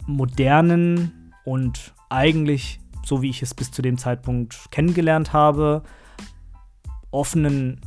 modernen 0.06 1.34
und 1.45 1.93
eigentlich, 2.10 2.80
so 3.04 3.21
wie 3.21 3.30
ich 3.30 3.41
es 3.41 3.54
bis 3.54 3.71
zu 3.71 3.82
dem 3.82 3.97
Zeitpunkt 3.97 4.71
kennengelernt 4.71 5.34
habe, 5.34 5.84
offenen 7.12 7.82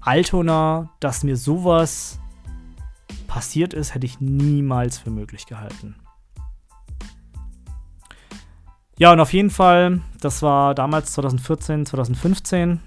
Altona, 0.00 0.90
dass 1.00 1.24
mir 1.24 1.36
sowas 1.36 2.18
passiert 3.26 3.74
ist, 3.74 3.94
hätte 3.94 4.06
ich 4.06 4.20
niemals 4.20 4.98
für 4.98 5.10
möglich 5.10 5.46
gehalten. 5.46 5.96
Ja, 8.98 9.12
und 9.12 9.20
auf 9.20 9.32
jeden 9.32 9.50
Fall, 9.50 10.00
das 10.20 10.42
war 10.42 10.74
damals 10.74 11.12
2014, 11.12 11.86
2015. 11.86 12.80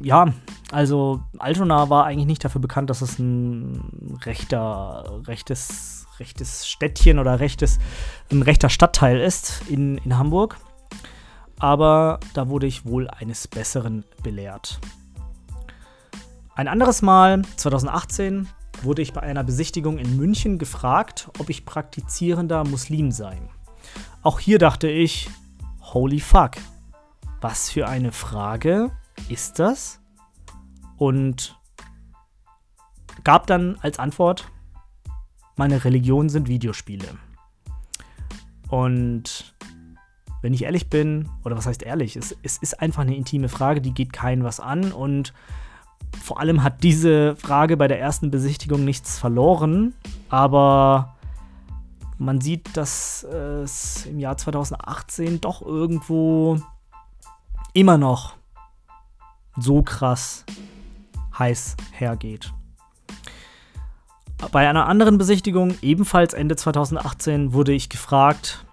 Ja, 0.00 0.32
also 0.74 1.22
Altona 1.38 1.88
war 1.88 2.04
eigentlich 2.04 2.26
nicht 2.26 2.44
dafür 2.44 2.60
bekannt, 2.60 2.90
dass 2.90 3.00
es 3.00 3.20
ein 3.20 4.18
rechter, 4.24 5.20
rechtes, 5.28 6.08
rechtes 6.18 6.66
Städtchen 6.66 7.20
oder 7.20 7.38
rechtes, 7.38 7.78
ein 8.32 8.42
rechter 8.42 8.68
Stadtteil 8.68 9.20
ist 9.20 9.62
in, 9.68 9.98
in 9.98 10.18
Hamburg. 10.18 10.58
Aber 11.60 12.18
da 12.34 12.48
wurde 12.48 12.66
ich 12.66 12.84
wohl 12.84 13.08
eines 13.08 13.46
Besseren 13.46 14.04
belehrt. 14.24 14.80
Ein 16.56 16.66
anderes 16.66 17.02
Mal, 17.02 17.42
2018, 17.56 18.48
wurde 18.82 19.02
ich 19.02 19.12
bei 19.12 19.20
einer 19.22 19.44
Besichtigung 19.44 19.98
in 19.98 20.16
München 20.16 20.58
gefragt, 20.58 21.30
ob 21.38 21.50
ich 21.50 21.64
praktizierender 21.64 22.64
Muslim 22.64 23.12
sei. 23.12 23.40
Auch 24.22 24.40
hier 24.40 24.58
dachte 24.58 24.88
ich, 24.88 25.30
holy 25.80 26.18
fuck, 26.18 26.56
was 27.40 27.70
für 27.70 27.86
eine 27.86 28.10
Frage 28.10 28.90
ist 29.28 29.60
das? 29.60 30.00
Und 31.04 31.54
gab 33.24 33.46
dann 33.46 33.76
als 33.82 33.98
Antwort, 33.98 34.50
meine 35.54 35.84
Religion 35.84 36.30
sind 36.30 36.48
Videospiele. 36.48 37.04
Und 38.70 39.54
wenn 40.40 40.54
ich 40.54 40.64
ehrlich 40.64 40.88
bin, 40.88 41.28
oder 41.44 41.58
was 41.58 41.66
heißt 41.66 41.82
ehrlich, 41.82 42.16
es, 42.16 42.34
es 42.42 42.56
ist 42.56 42.80
einfach 42.80 43.02
eine 43.02 43.14
intime 43.14 43.50
Frage, 43.50 43.82
die 43.82 43.92
geht 43.92 44.14
keinen 44.14 44.44
was 44.44 44.60
an 44.60 44.92
und 44.92 45.34
vor 46.22 46.40
allem 46.40 46.62
hat 46.62 46.82
diese 46.82 47.36
Frage 47.36 47.76
bei 47.76 47.86
der 47.86 48.00
ersten 48.00 48.30
Besichtigung 48.30 48.86
nichts 48.86 49.18
verloren, 49.18 49.92
aber 50.30 51.16
man 52.16 52.40
sieht, 52.40 52.78
dass 52.78 53.24
es 53.24 54.06
im 54.06 54.18
Jahr 54.20 54.38
2018 54.38 55.42
doch 55.42 55.60
irgendwo 55.60 56.58
immer 57.74 57.98
noch 57.98 58.36
so 59.58 59.82
krass 59.82 60.46
heiß 61.38 61.76
hergeht. 61.92 62.52
Bei 64.52 64.68
einer 64.68 64.86
anderen 64.86 65.18
Besichtigung, 65.18 65.74
ebenfalls 65.80 66.34
Ende 66.34 66.56
2018, 66.56 67.52
wurde 67.52 67.72
ich 67.72 67.88
gefragt, 67.88 68.64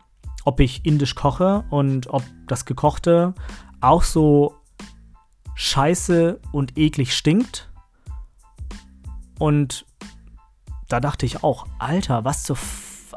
ob 0.43 0.59
ich 0.59 0.85
indisch 0.85 1.15
koche 1.15 1.63
und 1.69 2.07
ob 2.07 2.23
das 2.47 2.65
Gekochte 2.65 3.33
auch 3.79 4.03
so 4.03 4.55
scheiße 5.55 6.39
und 6.51 6.77
eklig 6.77 7.15
stinkt. 7.15 7.69
Und 9.39 9.85
da 10.87 10.99
dachte 10.99 11.25
ich 11.25 11.43
auch, 11.43 11.65
Alter, 11.79 12.25
was 12.25 12.43
zur, 12.43 12.57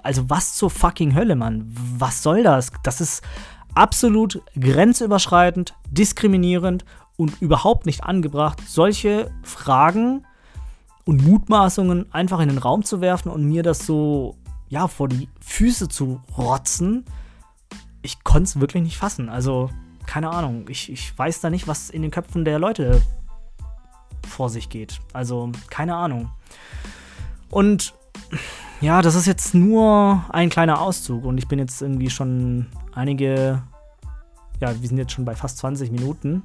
also 0.02 0.28
was 0.30 0.54
zur 0.54 0.70
fucking 0.70 1.14
Hölle, 1.14 1.36
Mann? 1.36 1.64
Was 1.98 2.22
soll 2.22 2.42
das? 2.42 2.70
Das 2.82 3.00
ist 3.00 3.22
absolut 3.74 4.42
grenzüberschreitend, 4.58 5.74
diskriminierend 5.90 6.84
und 7.16 7.40
überhaupt 7.40 7.86
nicht 7.86 8.04
angebracht, 8.04 8.60
solche 8.66 9.30
Fragen 9.42 10.24
und 11.04 11.24
Mutmaßungen 11.24 12.12
einfach 12.12 12.40
in 12.40 12.48
den 12.48 12.58
Raum 12.58 12.84
zu 12.84 13.00
werfen 13.00 13.30
und 13.30 13.44
mir 13.44 13.62
das 13.62 13.86
so 13.86 14.36
ja 14.68 14.88
vor 14.88 15.08
die 15.08 15.28
Füße 15.40 15.88
zu 15.88 16.20
rotzen. 16.36 17.04
Ich 18.02 18.24
konnte 18.24 18.44
es 18.44 18.60
wirklich 18.60 18.82
nicht 18.82 18.96
fassen. 18.96 19.28
Also 19.28 19.70
keine 20.06 20.30
Ahnung. 20.30 20.66
Ich, 20.68 20.90
ich 20.90 21.16
weiß 21.16 21.40
da 21.40 21.50
nicht, 21.50 21.68
was 21.68 21.90
in 21.90 22.02
den 22.02 22.10
Köpfen 22.10 22.44
der 22.44 22.58
Leute 22.58 23.02
vor 24.26 24.48
sich 24.48 24.68
geht. 24.68 25.00
Also 25.12 25.52
keine 25.70 25.94
Ahnung. 25.94 26.30
Und 27.50 27.94
ja, 28.80 29.00
das 29.00 29.14
ist 29.14 29.26
jetzt 29.26 29.54
nur 29.54 30.24
ein 30.30 30.50
kleiner 30.50 30.80
Auszug 30.80 31.24
und 31.24 31.38
ich 31.38 31.48
bin 31.48 31.58
jetzt 31.58 31.80
irgendwie 31.80 32.10
schon 32.10 32.66
einige, 32.92 33.62
ja, 34.60 34.80
wir 34.80 34.88
sind 34.88 34.98
jetzt 34.98 35.12
schon 35.12 35.24
bei 35.24 35.34
fast 35.34 35.58
20 35.58 35.90
Minuten. 35.90 36.42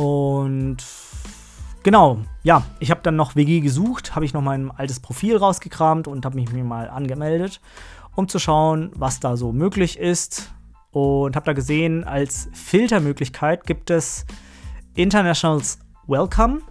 Und 0.00 0.78
genau, 1.82 2.20
ja, 2.42 2.62
ich 2.78 2.90
habe 2.90 3.02
dann 3.02 3.16
noch 3.16 3.36
WG 3.36 3.60
gesucht, 3.60 4.14
habe 4.14 4.24
ich 4.24 4.32
noch 4.32 4.40
mein 4.40 4.70
altes 4.70 4.98
Profil 4.98 5.36
rausgekramt 5.36 6.08
und 6.08 6.24
habe 6.24 6.36
mich 6.36 6.50
mir 6.50 6.64
mal 6.64 6.88
angemeldet, 6.88 7.60
um 8.16 8.26
zu 8.26 8.38
schauen, 8.38 8.92
was 8.94 9.20
da 9.20 9.36
so 9.36 9.52
möglich 9.52 9.98
ist. 9.98 10.54
Und 10.90 11.36
habe 11.36 11.44
da 11.44 11.52
gesehen, 11.52 12.04
als 12.04 12.48
Filtermöglichkeit 12.54 13.66
gibt 13.66 13.90
es 13.90 14.24
Internationals 14.94 15.78
Welcome 16.06 16.62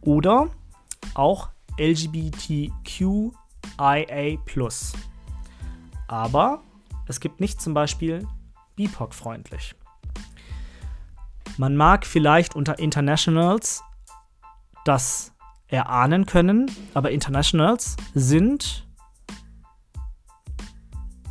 oder 0.00 0.48
auch 1.14 1.50
LGBTQIA. 1.78 3.30
Aber 6.08 6.62
es 7.06 7.20
gibt 7.20 7.40
nicht 7.40 7.60
zum 7.60 7.74
Beispiel 7.74 8.26
BIPOC-freundlich. 8.74 9.76
Man 11.58 11.76
mag 11.76 12.06
vielleicht 12.06 12.56
unter 12.56 12.78
Internationals 12.78 13.82
das 14.84 15.32
erahnen 15.68 16.26
können, 16.26 16.70
aber 16.94 17.10
Internationals 17.10 17.96
sind 18.14 18.86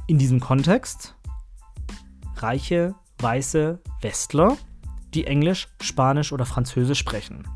in 0.08 0.18
diesem 0.18 0.40
Kontext 0.40 1.16
reiche, 2.38 2.96
weiße 3.20 3.80
Westler, 4.02 4.58
die 5.14 5.28
Englisch, 5.28 5.68
Spanisch 5.82 6.32
oder 6.32 6.46
Französisch 6.46 7.00
sprechen. 7.00 7.48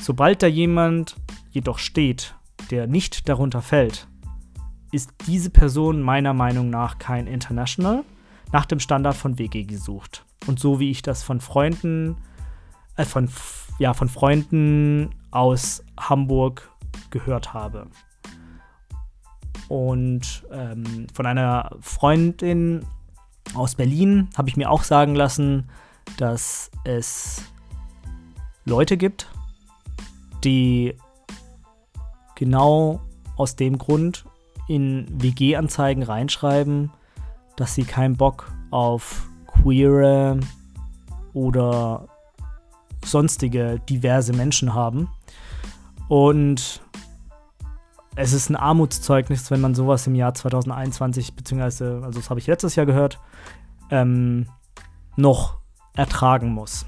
Sobald 0.00 0.42
da 0.42 0.46
jemand 0.46 1.16
jedoch 1.50 1.78
steht, 1.78 2.34
der 2.70 2.86
nicht 2.86 3.28
darunter 3.28 3.62
fällt, 3.62 4.06
ist 4.92 5.10
diese 5.26 5.50
Person 5.50 6.00
meiner 6.02 6.32
Meinung 6.32 6.70
nach 6.70 6.98
kein 6.98 7.26
International, 7.26 8.04
nach 8.52 8.66
dem 8.66 8.80
Standard 8.80 9.16
von 9.16 9.38
WG 9.38 9.64
gesucht. 9.64 10.24
Und 10.46 10.58
so 10.58 10.80
wie 10.80 10.90
ich 10.90 11.02
das 11.02 11.22
von 11.22 11.40
Freunden, 11.40 12.16
äh, 12.96 13.04
von, 13.04 13.28
ja, 13.78 13.94
von 13.94 14.08
Freunden 14.08 15.10
aus 15.30 15.84
Hamburg 15.98 16.70
gehört 17.10 17.54
habe. 17.54 17.86
Und 19.68 20.46
ähm, 20.50 21.06
von 21.12 21.26
einer 21.26 21.76
Freundin 21.80 22.86
aus 23.54 23.74
Berlin 23.74 24.28
habe 24.36 24.48
ich 24.48 24.56
mir 24.56 24.70
auch 24.70 24.82
sagen 24.82 25.14
lassen, 25.14 25.68
dass 26.16 26.70
es 26.84 27.42
Leute 28.64 28.96
gibt, 28.96 29.28
die 30.44 30.94
genau 32.34 33.00
aus 33.36 33.56
dem 33.56 33.78
Grund 33.78 34.24
in 34.68 35.06
WG-Anzeigen 35.10 36.02
reinschreiben, 36.02 36.90
dass 37.56 37.74
sie 37.74 37.84
keinen 37.84 38.16
Bock 38.16 38.52
auf 38.70 39.28
queere 39.48 40.38
oder 41.32 42.06
sonstige 43.04 43.80
diverse 43.88 44.32
Menschen 44.32 44.74
haben. 44.74 45.08
Und 46.08 46.80
es 48.16 48.32
ist 48.32 48.50
ein 48.50 48.56
Armutszeugnis, 48.56 49.50
wenn 49.50 49.60
man 49.60 49.74
sowas 49.74 50.06
im 50.06 50.14
Jahr 50.14 50.34
2021, 50.34 51.34
beziehungsweise, 51.34 52.00
also 52.04 52.18
das 52.18 52.30
habe 52.30 52.40
ich 52.40 52.46
letztes 52.46 52.74
Jahr 52.76 52.86
gehört, 52.86 53.20
ähm, 53.90 54.46
noch 55.16 55.58
ertragen 55.94 56.52
muss. 56.52 56.86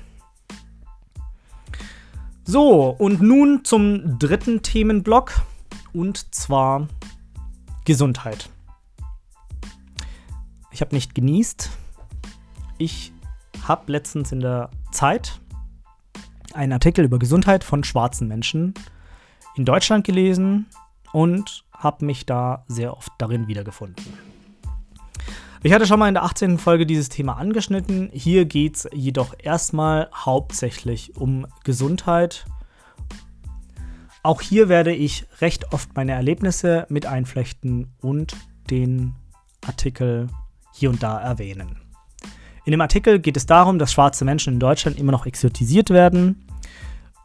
So, 2.44 2.88
und 2.88 3.20
nun 3.20 3.64
zum 3.64 4.18
dritten 4.18 4.62
Themenblock 4.62 5.42
und 5.92 6.34
zwar 6.34 6.88
Gesundheit. 7.84 8.48
Ich 10.72 10.80
habe 10.80 10.94
nicht 10.94 11.14
genießt. 11.14 11.70
Ich 12.80 13.12
habe 13.68 13.92
letztens 13.92 14.32
in 14.32 14.40
der 14.40 14.70
Zeit 14.90 15.38
einen 16.54 16.72
Artikel 16.72 17.04
über 17.04 17.18
Gesundheit 17.18 17.62
von 17.62 17.84
schwarzen 17.84 18.26
Menschen 18.26 18.72
in 19.54 19.66
Deutschland 19.66 20.06
gelesen 20.06 20.64
und 21.12 21.66
habe 21.74 22.06
mich 22.06 22.24
da 22.24 22.64
sehr 22.68 22.96
oft 22.96 23.12
darin 23.18 23.48
wiedergefunden. 23.48 24.02
Ich 25.62 25.74
hatte 25.74 25.86
schon 25.86 25.98
mal 25.98 26.08
in 26.08 26.14
der 26.14 26.22
18. 26.22 26.56
Folge 26.56 26.86
dieses 26.86 27.10
Thema 27.10 27.36
angeschnitten. 27.36 28.08
Hier 28.14 28.46
geht 28.46 28.76
es 28.76 28.88
jedoch 28.94 29.34
erstmal 29.38 30.08
hauptsächlich 30.14 31.16
um 31.16 31.46
Gesundheit. 31.64 32.46
Auch 34.22 34.40
hier 34.40 34.70
werde 34.70 34.94
ich 34.94 35.26
recht 35.42 35.74
oft 35.74 35.94
meine 35.96 36.12
Erlebnisse 36.12 36.86
mit 36.88 37.04
einflechten 37.04 37.92
und 38.00 38.34
den 38.70 39.12
Artikel 39.66 40.28
hier 40.72 40.88
und 40.88 41.02
da 41.02 41.20
erwähnen. 41.20 41.89
In 42.70 42.72
dem 42.74 42.82
Artikel 42.82 43.18
geht 43.18 43.36
es 43.36 43.46
darum, 43.46 43.80
dass 43.80 43.92
schwarze 43.92 44.24
Menschen 44.24 44.52
in 44.52 44.60
Deutschland 44.60 44.96
immer 44.96 45.10
noch 45.10 45.26
exotisiert 45.26 45.90
werden 45.90 46.46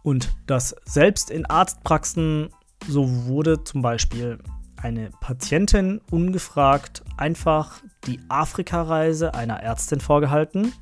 und 0.02 0.36
dass 0.48 0.76
selbst 0.86 1.30
in 1.30 1.46
Arztpraxen 1.46 2.50
so 2.88 3.28
wurde 3.28 3.64
zum 3.64 3.84
Beispiel 3.84 4.40
eine 4.82 5.12
Patientin 5.20 6.02
ungefragt 6.10 7.04
einfach 7.18 7.80
die 8.08 8.20
Afrika-Reise 8.28 9.36
einer 9.36 9.62
Ärztin 9.62 10.00
vorgehalten 10.00 10.74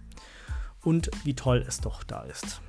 und 0.81 1.11
wie 1.25 1.33
toll 1.33 1.65
es 1.67 1.81
doch 1.81 2.05
da 2.05 2.21
ist. 2.21 2.61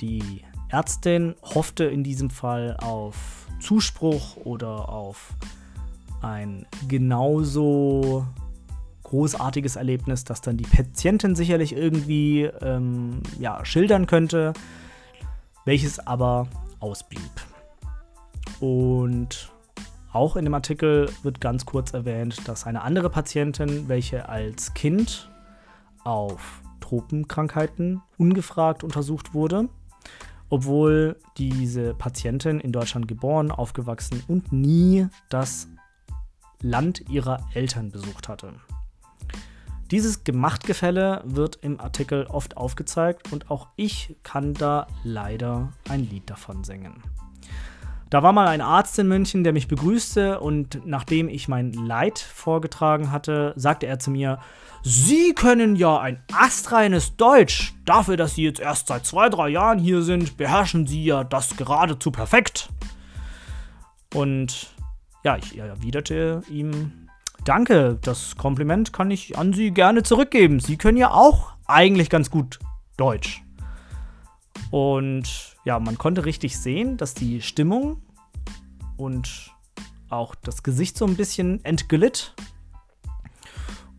Die 0.00 0.44
Ärztin 0.68 1.34
hoffte 1.42 1.86
in 1.86 2.04
diesem 2.04 2.30
Fall 2.30 2.76
auf 2.76 3.48
Zuspruch 3.58 4.36
oder 4.36 4.88
auf 4.88 5.34
ein 6.22 6.66
genauso 6.86 8.28
großartiges 9.10 9.76
Erlebnis, 9.76 10.24
das 10.24 10.40
dann 10.40 10.56
die 10.56 10.64
Patientin 10.64 11.34
sicherlich 11.34 11.76
irgendwie 11.76 12.44
ähm, 12.44 13.22
ja, 13.38 13.64
schildern 13.64 14.06
könnte, 14.06 14.52
welches 15.64 15.98
aber 16.06 16.46
ausblieb. 16.78 17.30
Und 18.60 19.50
auch 20.12 20.36
in 20.36 20.44
dem 20.44 20.54
Artikel 20.54 21.10
wird 21.22 21.40
ganz 21.40 21.66
kurz 21.66 21.92
erwähnt, 21.92 22.48
dass 22.48 22.66
eine 22.66 22.82
andere 22.82 23.10
Patientin, 23.10 23.88
welche 23.88 24.28
als 24.28 24.74
Kind 24.74 25.28
auf 26.04 26.62
Tropenkrankheiten 26.80 28.02
ungefragt 28.16 28.84
untersucht 28.84 29.34
wurde, 29.34 29.68
obwohl 30.48 31.16
diese 31.36 31.94
Patientin 31.94 32.60
in 32.60 32.72
Deutschland 32.72 33.08
geboren, 33.08 33.50
aufgewachsen 33.50 34.22
und 34.28 34.52
nie 34.52 35.08
das 35.28 35.68
Land 36.62 37.08
ihrer 37.08 37.40
Eltern 37.54 37.90
besucht 37.90 38.28
hatte. 38.28 38.52
Dieses 39.90 40.22
Gemachtgefälle 40.22 41.22
wird 41.24 41.58
im 41.62 41.80
Artikel 41.80 42.26
oft 42.26 42.56
aufgezeigt 42.56 43.32
und 43.32 43.50
auch 43.50 43.68
ich 43.74 44.16
kann 44.22 44.54
da 44.54 44.86
leider 45.02 45.72
ein 45.88 46.08
Lied 46.08 46.30
davon 46.30 46.62
singen. 46.62 47.02
Da 48.08 48.22
war 48.22 48.32
mal 48.32 48.46
ein 48.46 48.60
Arzt 48.60 48.98
in 48.98 49.08
München, 49.08 49.42
der 49.42 49.52
mich 49.52 49.68
begrüßte 49.68 50.40
und 50.40 50.84
nachdem 50.84 51.28
ich 51.28 51.48
mein 51.48 51.72
Leid 51.72 52.18
vorgetragen 52.18 53.10
hatte, 53.10 53.52
sagte 53.56 53.86
er 53.86 53.98
zu 53.98 54.10
mir, 54.10 54.38
Sie 54.82 55.34
können 55.34 55.76
ja 55.76 55.98
ein 55.98 56.22
astreines 56.32 57.16
Deutsch. 57.16 57.74
Dafür, 57.84 58.16
dass 58.16 58.34
Sie 58.34 58.44
jetzt 58.44 58.60
erst 58.60 58.86
seit 58.86 59.04
zwei, 59.04 59.28
drei 59.28 59.48
Jahren 59.48 59.78
hier 59.78 60.02
sind, 60.02 60.36
beherrschen 60.36 60.86
Sie 60.86 61.04
ja 61.04 61.22
das 61.22 61.56
geradezu 61.56 62.10
perfekt. 62.10 62.70
Und 64.14 64.68
ja, 65.22 65.36
ich 65.36 65.58
erwiderte 65.58 66.42
ihm, 66.48 66.99
danke, 67.44 67.98
das 68.02 68.36
Kompliment 68.36 68.92
kann 68.92 69.10
ich 69.10 69.36
an 69.38 69.52
Sie 69.52 69.70
gerne 69.70 70.02
zurückgeben. 70.02 70.60
Sie 70.60 70.76
können 70.76 70.98
ja 70.98 71.10
auch 71.12 71.54
eigentlich 71.66 72.10
ganz 72.10 72.30
gut 72.30 72.58
Deutsch. 72.96 73.42
Und 74.70 75.56
ja, 75.64 75.78
man 75.78 75.98
konnte 75.98 76.24
richtig 76.24 76.58
sehen, 76.58 76.96
dass 76.96 77.14
die 77.14 77.42
Stimmung 77.42 78.02
und 78.96 79.50
auch 80.08 80.34
das 80.34 80.62
Gesicht 80.62 80.96
so 80.98 81.06
ein 81.06 81.16
bisschen 81.16 81.64
entglitt. 81.64 82.34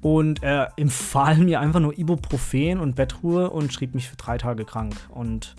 Und 0.02 0.42
er 0.42 0.74
empfahl 0.78 1.38
mir 1.38 1.60
einfach 1.60 1.80
nur 1.80 1.98
Ibuprofen 1.98 2.80
und 2.80 2.96
Bettruhe 2.96 3.50
und 3.50 3.72
schrieb 3.72 3.94
mich 3.94 4.10
für 4.10 4.16
drei 4.16 4.38
Tage 4.38 4.66
krank. 4.66 4.96
Und 5.10 5.56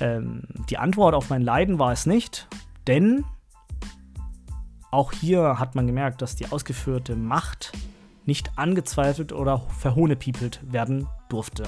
ähm, 0.00 0.42
die 0.68 0.78
Antwort 0.78 1.14
auf 1.14 1.30
mein 1.30 1.42
Leiden 1.42 1.78
war 1.78 1.92
es 1.92 2.06
nicht, 2.06 2.48
denn 2.86 3.24
auch 4.90 5.12
hier 5.12 5.58
hat 5.58 5.74
man 5.74 5.86
gemerkt, 5.86 6.22
dass 6.22 6.36
die 6.36 6.50
ausgeführte 6.50 7.16
Macht 7.16 7.72
nicht 8.26 8.52
angezweifelt 8.56 9.32
oder 9.32 9.60
verhohnepiepelt 9.78 10.60
werden 10.70 11.06
durfte. 11.28 11.64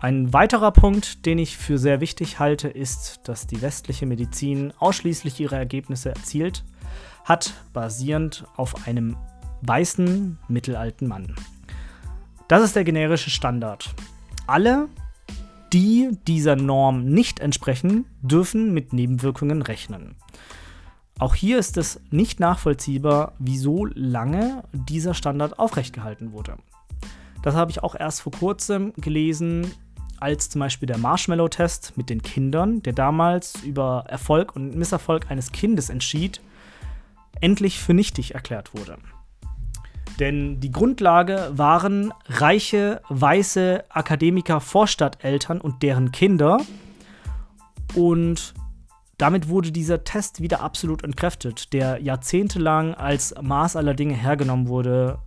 Ein 0.00 0.32
weiterer 0.32 0.70
Punkt, 0.70 1.26
den 1.26 1.38
ich 1.38 1.56
für 1.56 1.76
sehr 1.76 2.00
wichtig 2.00 2.38
halte, 2.38 2.68
ist, 2.68 3.20
dass 3.24 3.48
die 3.48 3.60
westliche 3.60 4.06
Medizin 4.06 4.72
ausschließlich 4.78 5.40
ihre 5.40 5.56
Ergebnisse 5.56 6.10
erzielt 6.10 6.64
hat, 7.24 7.54
basierend 7.72 8.44
auf 8.56 8.86
einem 8.86 9.16
weißen 9.62 10.38
mittelalten 10.46 11.08
Mann. 11.08 11.34
Das 12.46 12.62
ist 12.62 12.76
der 12.76 12.84
generische 12.84 13.30
Standard. 13.30 13.92
Alle, 14.46 14.88
die 15.72 16.10
dieser 16.28 16.54
Norm 16.54 17.04
nicht 17.04 17.40
entsprechen, 17.40 18.06
dürfen 18.22 18.72
mit 18.72 18.92
Nebenwirkungen 18.92 19.62
rechnen. 19.62 20.14
Auch 21.18 21.34
hier 21.34 21.58
ist 21.58 21.76
es 21.76 22.00
nicht 22.10 22.38
nachvollziehbar, 22.38 23.32
wieso 23.38 23.86
lange 23.86 24.62
dieser 24.72 25.14
Standard 25.14 25.58
aufrechtgehalten 25.58 26.32
wurde. 26.32 26.56
Das 27.42 27.56
habe 27.56 27.70
ich 27.70 27.82
auch 27.82 27.94
erst 27.94 28.20
vor 28.20 28.32
kurzem 28.32 28.92
gelesen, 28.96 29.70
als 30.20 30.48
zum 30.48 30.60
Beispiel 30.60 30.86
der 30.86 30.98
Marshmallow-Test 30.98 31.96
mit 31.96 32.10
den 32.10 32.22
Kindern, 32.22 32.82
der 32.82 32.92
damals 32.92 33.62
über 33.62 34.04
Erfolg 34.08 34.54
und 34.54 34.76
Misserfolg 34.76 35.30
eines 35.30 35.52
Kindes 35.52 35.90
entschied, 35.90 36.40
endlich 37.40 37.78
für 37.78 37.94
nichtig 37.94 38.34
erklärt 38.34 38.74
wurde. 38.74 38.98
Denn 40.18 40.58
die 40.58 40.72
Grundlage 40.72 41.52
waren 41.52 42.12
reiche, 42.26 43.00
weiße 43.08 43.84
Akademiker 43.88 44.60
Vorstadteltern 44.60 45.60
und 45.60 45.82
deren 45.82 46.10
Kinder. 46.10 46.58
Und 47.94 48.54
damit 49.18 49.48
wurde 49.48 49.72
dieser 49.72 50.04
Test 50.04 50.40
wieder 50.40 50.60
absolut 50.62 51.02
entkräftet, 51.02 51.72
der 51.72 52.00
jahrzehntelang 52.00 52.94
als 52.94 53.34
Maß 53.40 53.74
aller 53.74 53.94
Dinge 53.94 54.14
hergenommen 54.14 54.68
wurde. 54.68 55.18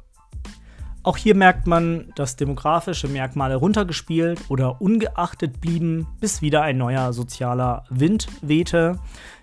Auch 1.04 1.18
hier 1.18 1.36
merkt 1.36 1.68
man, 1.68 2.12
dass 2.16 2.38
demografische 2.38 3.08
Merkmale 3.08 3.56
runtergespielt 3.56 4.40
oder 4.50 4.82
ungeachtet 4.82 5.60
blieben, 5.60 6.08
bis 6.22 6.42
wieder 6.42 6.62
ein 6.62 6.78
neuer 6.78 7.12
sozialer 7.12 7.84
Wind 7.90 8.28
wehte, 8.42 9.00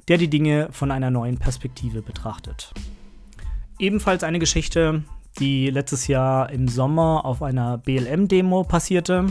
der 0.09 0.17
die 0.17 0.31
Dinge 0.31 0.69
von 0.71 0.91
einer 0.91 1.11
neuen 1.11 1.37
Perspektive 1.37 2.01
betrachtet. 2.01 2.73
Ebenfalls 3.79 4.25
eine 4.25 4.39
Geschichte, 4.39 5.03
die 5.41 5.69
letztes 5.69 6.07
Jahr 6.07 6.51
im 6.51 6.69
Sommer 6.69 7.25
auf 7.25 7.43
einer 7.43 7.79
BLM-Demo 7.79 8.65
passierte. 8.65 9.27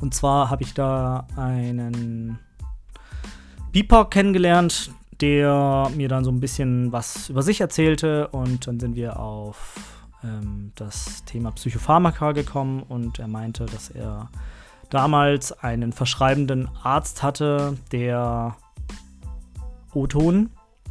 Und 0.00 0.12
zwar 0.12 0.50
habe 0.50 0.64
ich 0.64 0.74
da 0.74 1.28
einen 1.36 2.38
BIPOC 3.72 4.10
kennengelernt, 4.10 4.90
der 5.22 5.90
mir 5.96 6.08
dann 6.08 6.24
so 6.24 6.30
ein 6.30 6.40
bisschen 6.40 6.92
was 6.92 7.30
über 7.30 7.42
sich 7.42 7.60
erzählte 7.60 8.28
und 8.28 8.66
dann 8.66 8.78
sind 8.78 8.96
wir 8.96 9.18
auf 9.18 9.74
ähm, 10.22 10.72
das 10.74 11.24
Thema 11.24 11.52
Psychopharmaka 11.52 12.32
gekommen 12.32 12.82
und 12.82 13.18
er 13.18 13.28
meinte, 13.28 13.64
dass 13.64 13.88
er 13.88 14.30
damals 14.90 15.52
einen 15.52 15.92
verschreibenden 15.92 16.68
Arzt 16.82 17.22
hatte, 17.22 17.78
der 17.92 18.56
O-Ton 19.94 20.50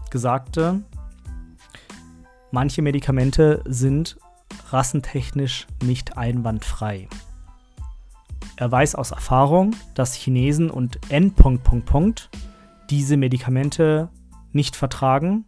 gesagte, 0.09 0.81
manche 2.49 2.81
Medikamente 2.81 3.61
sind 3.65 4.17
rassentechnisch 4.71 5.67
nicht 5.83 6.17
einwandfrei. 6.17 7.07
Er 8.55 8.71
weiß 8.71 8.95
aus 8.95 9.11
Erfahrung, 9.11 9.75
dass 9.93 10.15
Chinesen 10.15 10.71
und 10.71 10.99
N. 11.11 11.33
diese 12.91 13.17
Medikamente 13.17 14.09
nicht 14.51 14.75
vertragen 14.75 15.45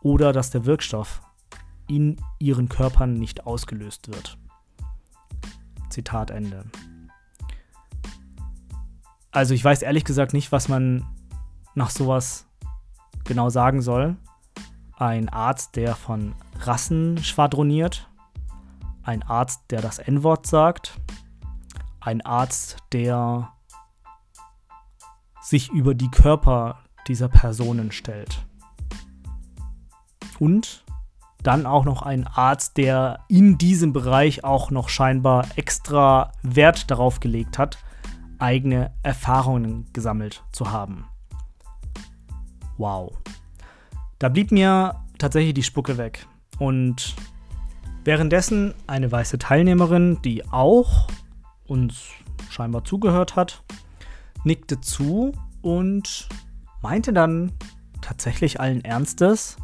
oder 0.00 0.32
dass 0.32 0.50
der 0.50 0.64
Wirkstoff 0.64 1.20
in 1.86 2.16
ihren 2.38 2.68
Körpern 2.68 3.14
nicht 3.14 3.46
ausgelöst 3.46 4.08
wird. 4.08 4.38
Zitat 5.90 6.30
Ende. 6.30 6.64
Also 9.30 9.54
ich 9.54 9.64
weiß 9.64 9.82
ehrlich 9.82 10.04
gesagt 10.04 10.32
nicht, 10.32 10.50
was 10.50 10.68
man 10.68 11.06
nach 11.74 11.90
sowas 11.90 12.46
genau 13.24 13.50
sagen 13.50 13.82
soll 13.82 14.16
ein 14.98 15.28
Arzt, 15.28 15.76
der 15.76 15.94
von 15.94 16.34
Rassen 16.58 17.22
schwadroniert, 17.22 18.08
ein 19.04 19.22
Arzt, 19.22 19.70
der 19.70 19.80
das 19.80 19.98
N-Wort 19.98 20.46
sagt, 20.46 21.00
ein 22.00 22.20
Arzt, 22.20 22.78
der 22.92 23.52
sich 25.48 25.70
über 25.70 25.94
die 25.94 26.10
Körper 26.10 26.80
dieser 27.06 27.28
Personen 27.28 27.90
stellt. 27.90 28.44
Und 30.38 30.84
dann 31.42 31.64
auch 31.64 31.86
noch 31.86 32.02
ein 32.02 32.26
Arzt, 32.26 32.76
der 32.76 33.20
in 33.28 33.56
diesem 33.56 33.94
Bereich 33.94 34.44
auch 34.44 34.70
noch 34.70 34.90
scheinbar 34.90 35.46
extra 35.56 36.32
Wert 36.42 36.90
darauf 36.90 37.20
gelegt 37.20 37.56
hat, 37.56 37.78
eigene 38.38 38.92
Erfahrungen 39.02 39.86
gesammelt 39.94 40.44
zu 40.52 40.70
haben. 40.70 41.06
Wow. 42.76 43.16
Da 44.18 44.28
blieb 44.28 44.52
mir 44.52 44.96
tatsächlich 45.16 45.54
die 45.54 45.62
Spucke 45.62 45.96
weg. 45.96 46.26
Und 46.58 47.14
währenddessen 48.04 48.74
eine 48.86 49.10
weiße 49.10 49.38
Teilnehmerin, 49.38 50.20
die 50.22 50.46
auch 50.50 51.08
uns 51.64 52.08
scheinbar 52.50 52.84
zugehört 52.84 53.34
hat, 53.34 53.62
nickte 54.44 54.80
zu 54.80 55.32
und 55.62 56.28
meinte 56.82 57.12
dann 57.12 57.52
tatsächlich 58.00 58.60
allen 58.60 58.84
Ernstes, 58.84 59.56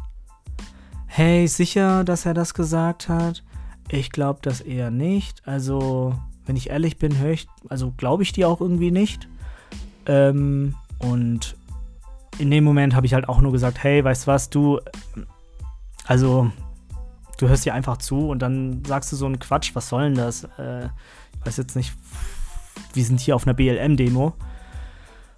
hey, 1.07 1.47
sicher, 1.47 2.03
dass 2.03 2.25
er 2.25 2.33
das 2.33 2.53
gesagt 2.53 3.09
hat? 3.09 3.43
Ich 3.89 4.11
glaube 4.11 4.39
das 4.41 4.61
eher 4.61 4.91
nicht. 4.91 5.47
Also, 5.47 6.15
wenn 6.45 6.55
ich 6.55 6.69
ehrlich 6.69 6.97
bin, 6.97 7.17
höre 7.17 7.31
ich, 7.31 7.47
also 7.69 7.93
glaube 7.95 8.23
ich 8.23 8.33
die 8.33 8.45
auch 8.45 8.61
irgendwie 8.61 8.91
nicht. 8.91 9.27
Ähm, 10.07 10.75
und 10.99 11.55
in 12.37 12.51
dem 12.51 12.63
Moment 12.63 12.95
habe 12.95 13.05
ich 13.05 13.13
halt 13.13 13.29
auch 13.29 13.39
nur 13.41 13.51
gesagt, 13.51 13.81
hey, 13.83 14.03
weißt 14.03 14.23
du 14.23 14.27
was, 14.27 14.49
du, 14.49 14.79
also, 16.05 16.51
du 17.37 17.47
hörst 17.47 17.65
dir 17.65 17.73
einfach 17.73 17.97
zu 17.97 18.29
und 18.29 18.39
dann 18.39 18.83
sagst 18.85 19.11
du 19.11 19.15
so 19.15 19.25
einen 19.25 19.39
Quatsch, 19.39 19.71
was 19.73 19.89
soll 19.89 20.03
denn 20.03 20.15
das? 20.15 20.43
Äh, 20.57 20.85
ich 20.85 21.45
weiß 21.45 21.57
jetzt 21.57 21.75
nicht, 21.75 21.93
wir 22.93 23.05
sind 23.05 23.19
hier 23.19 23.35
auf 23.35 23.45
einer 23.45 23.53
BLM-Demo. 23.53 24.33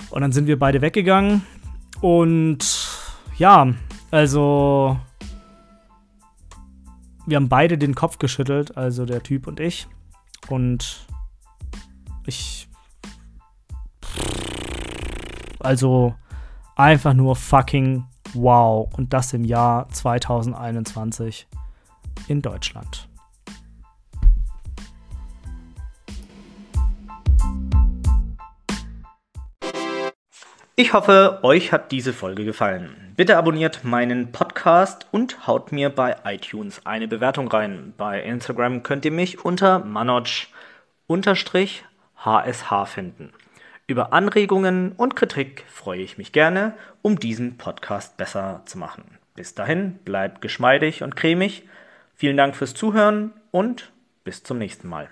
Und 0.09 0.21
dann 0.21 0.31
sind 0.31 0.47
wir 0.47 0.57
beide 0.57 0.81
weggegangen 0.81 1.43
und 2.01 2.87
ja, 3.37 3.73
also 4.11 4.99
wir 7.25 7.35
haben 7.35 7.49
beide 7.49 7.77
den 7.77 7.93
Kopf 7.93 8.19
geschüttelt, 8.19 8.77
also 8.77 9.05
der 9.05 9.21
Typ 9.21 9.47
und 9.47 9.59
ich. 9.59 9.87
Und 10.49 11.05
ich. 12.25 12.69
Also, 15.59 16.15
Einfach 16.77 17.15
nur 17.15 17.35
fucking 17.35 18.05
wow. 18.33 18.87
Und 18.95 19.11
das 19.11 19.33
im 19.33 19.43
Jahr 19.43 19.89
2021 19.89 21.47
in 22.27 22.43
Deutschland. 22.43 23.06
Ich 30.79 30.93
hoffe, 30.93 31.39
euch 31.41 31.71
hat 31.71 31.91
diese 31.91 32.13
Folge 32.13 32.45
gefallen. 32.45 33.11
Bitte 33.15 33.37
abonniert 33.37 33.83
meinen 33.83 34.31
Podcast 34.31 35.07
und 35.09 35.47
haut 35.47 35.71
mir 35.71 35.89
bei 35.89 36.17
iTunes 36.23 36.85
eine 36.85 37.07
Bewertung 37.07 37.47
rein. 37.47 37.95
Bei 37.97 38.21
Instagram 38.21 38.83
könnt 38.83 39.03
ihr 39.03 39.11
mich 39.11 39.43
unter 39.43 39.79
manoj-hsh 39.79 40.49
finden. 42.85 43.33
Über 43.87 44.13
Anregungen 44.13 44.91
und 44.91 45.15
Kritik 45.15 45.65
freue 45.67 46.01
ich 46.01 46.19
mich 46.19 46.31
gerne, 46.31 46.75
um 47.01 47.19
diesen 47.19 47.57
Podcast 47.57 48.15
besser 48.17 48.61
zu 48.67 48.77
machen. 48.77 49.17
Bis 49.33 49.55
dahin, 49.55 49.93
bleibt 50.05 50.41
geschmeidig 50.41 51.01
und 51.01 51.15
cremig. 51.15 51.63
Vielen 52.13 52.37
Dank 52.37 52.55
fürs 52.55 52.75
Zuhören 52.75 53.33
und 53.49 53.91
bis 54.23 54.43
zum 54.43 54.59
nächsten 54.59 54.87
Mal. 54.87 55.09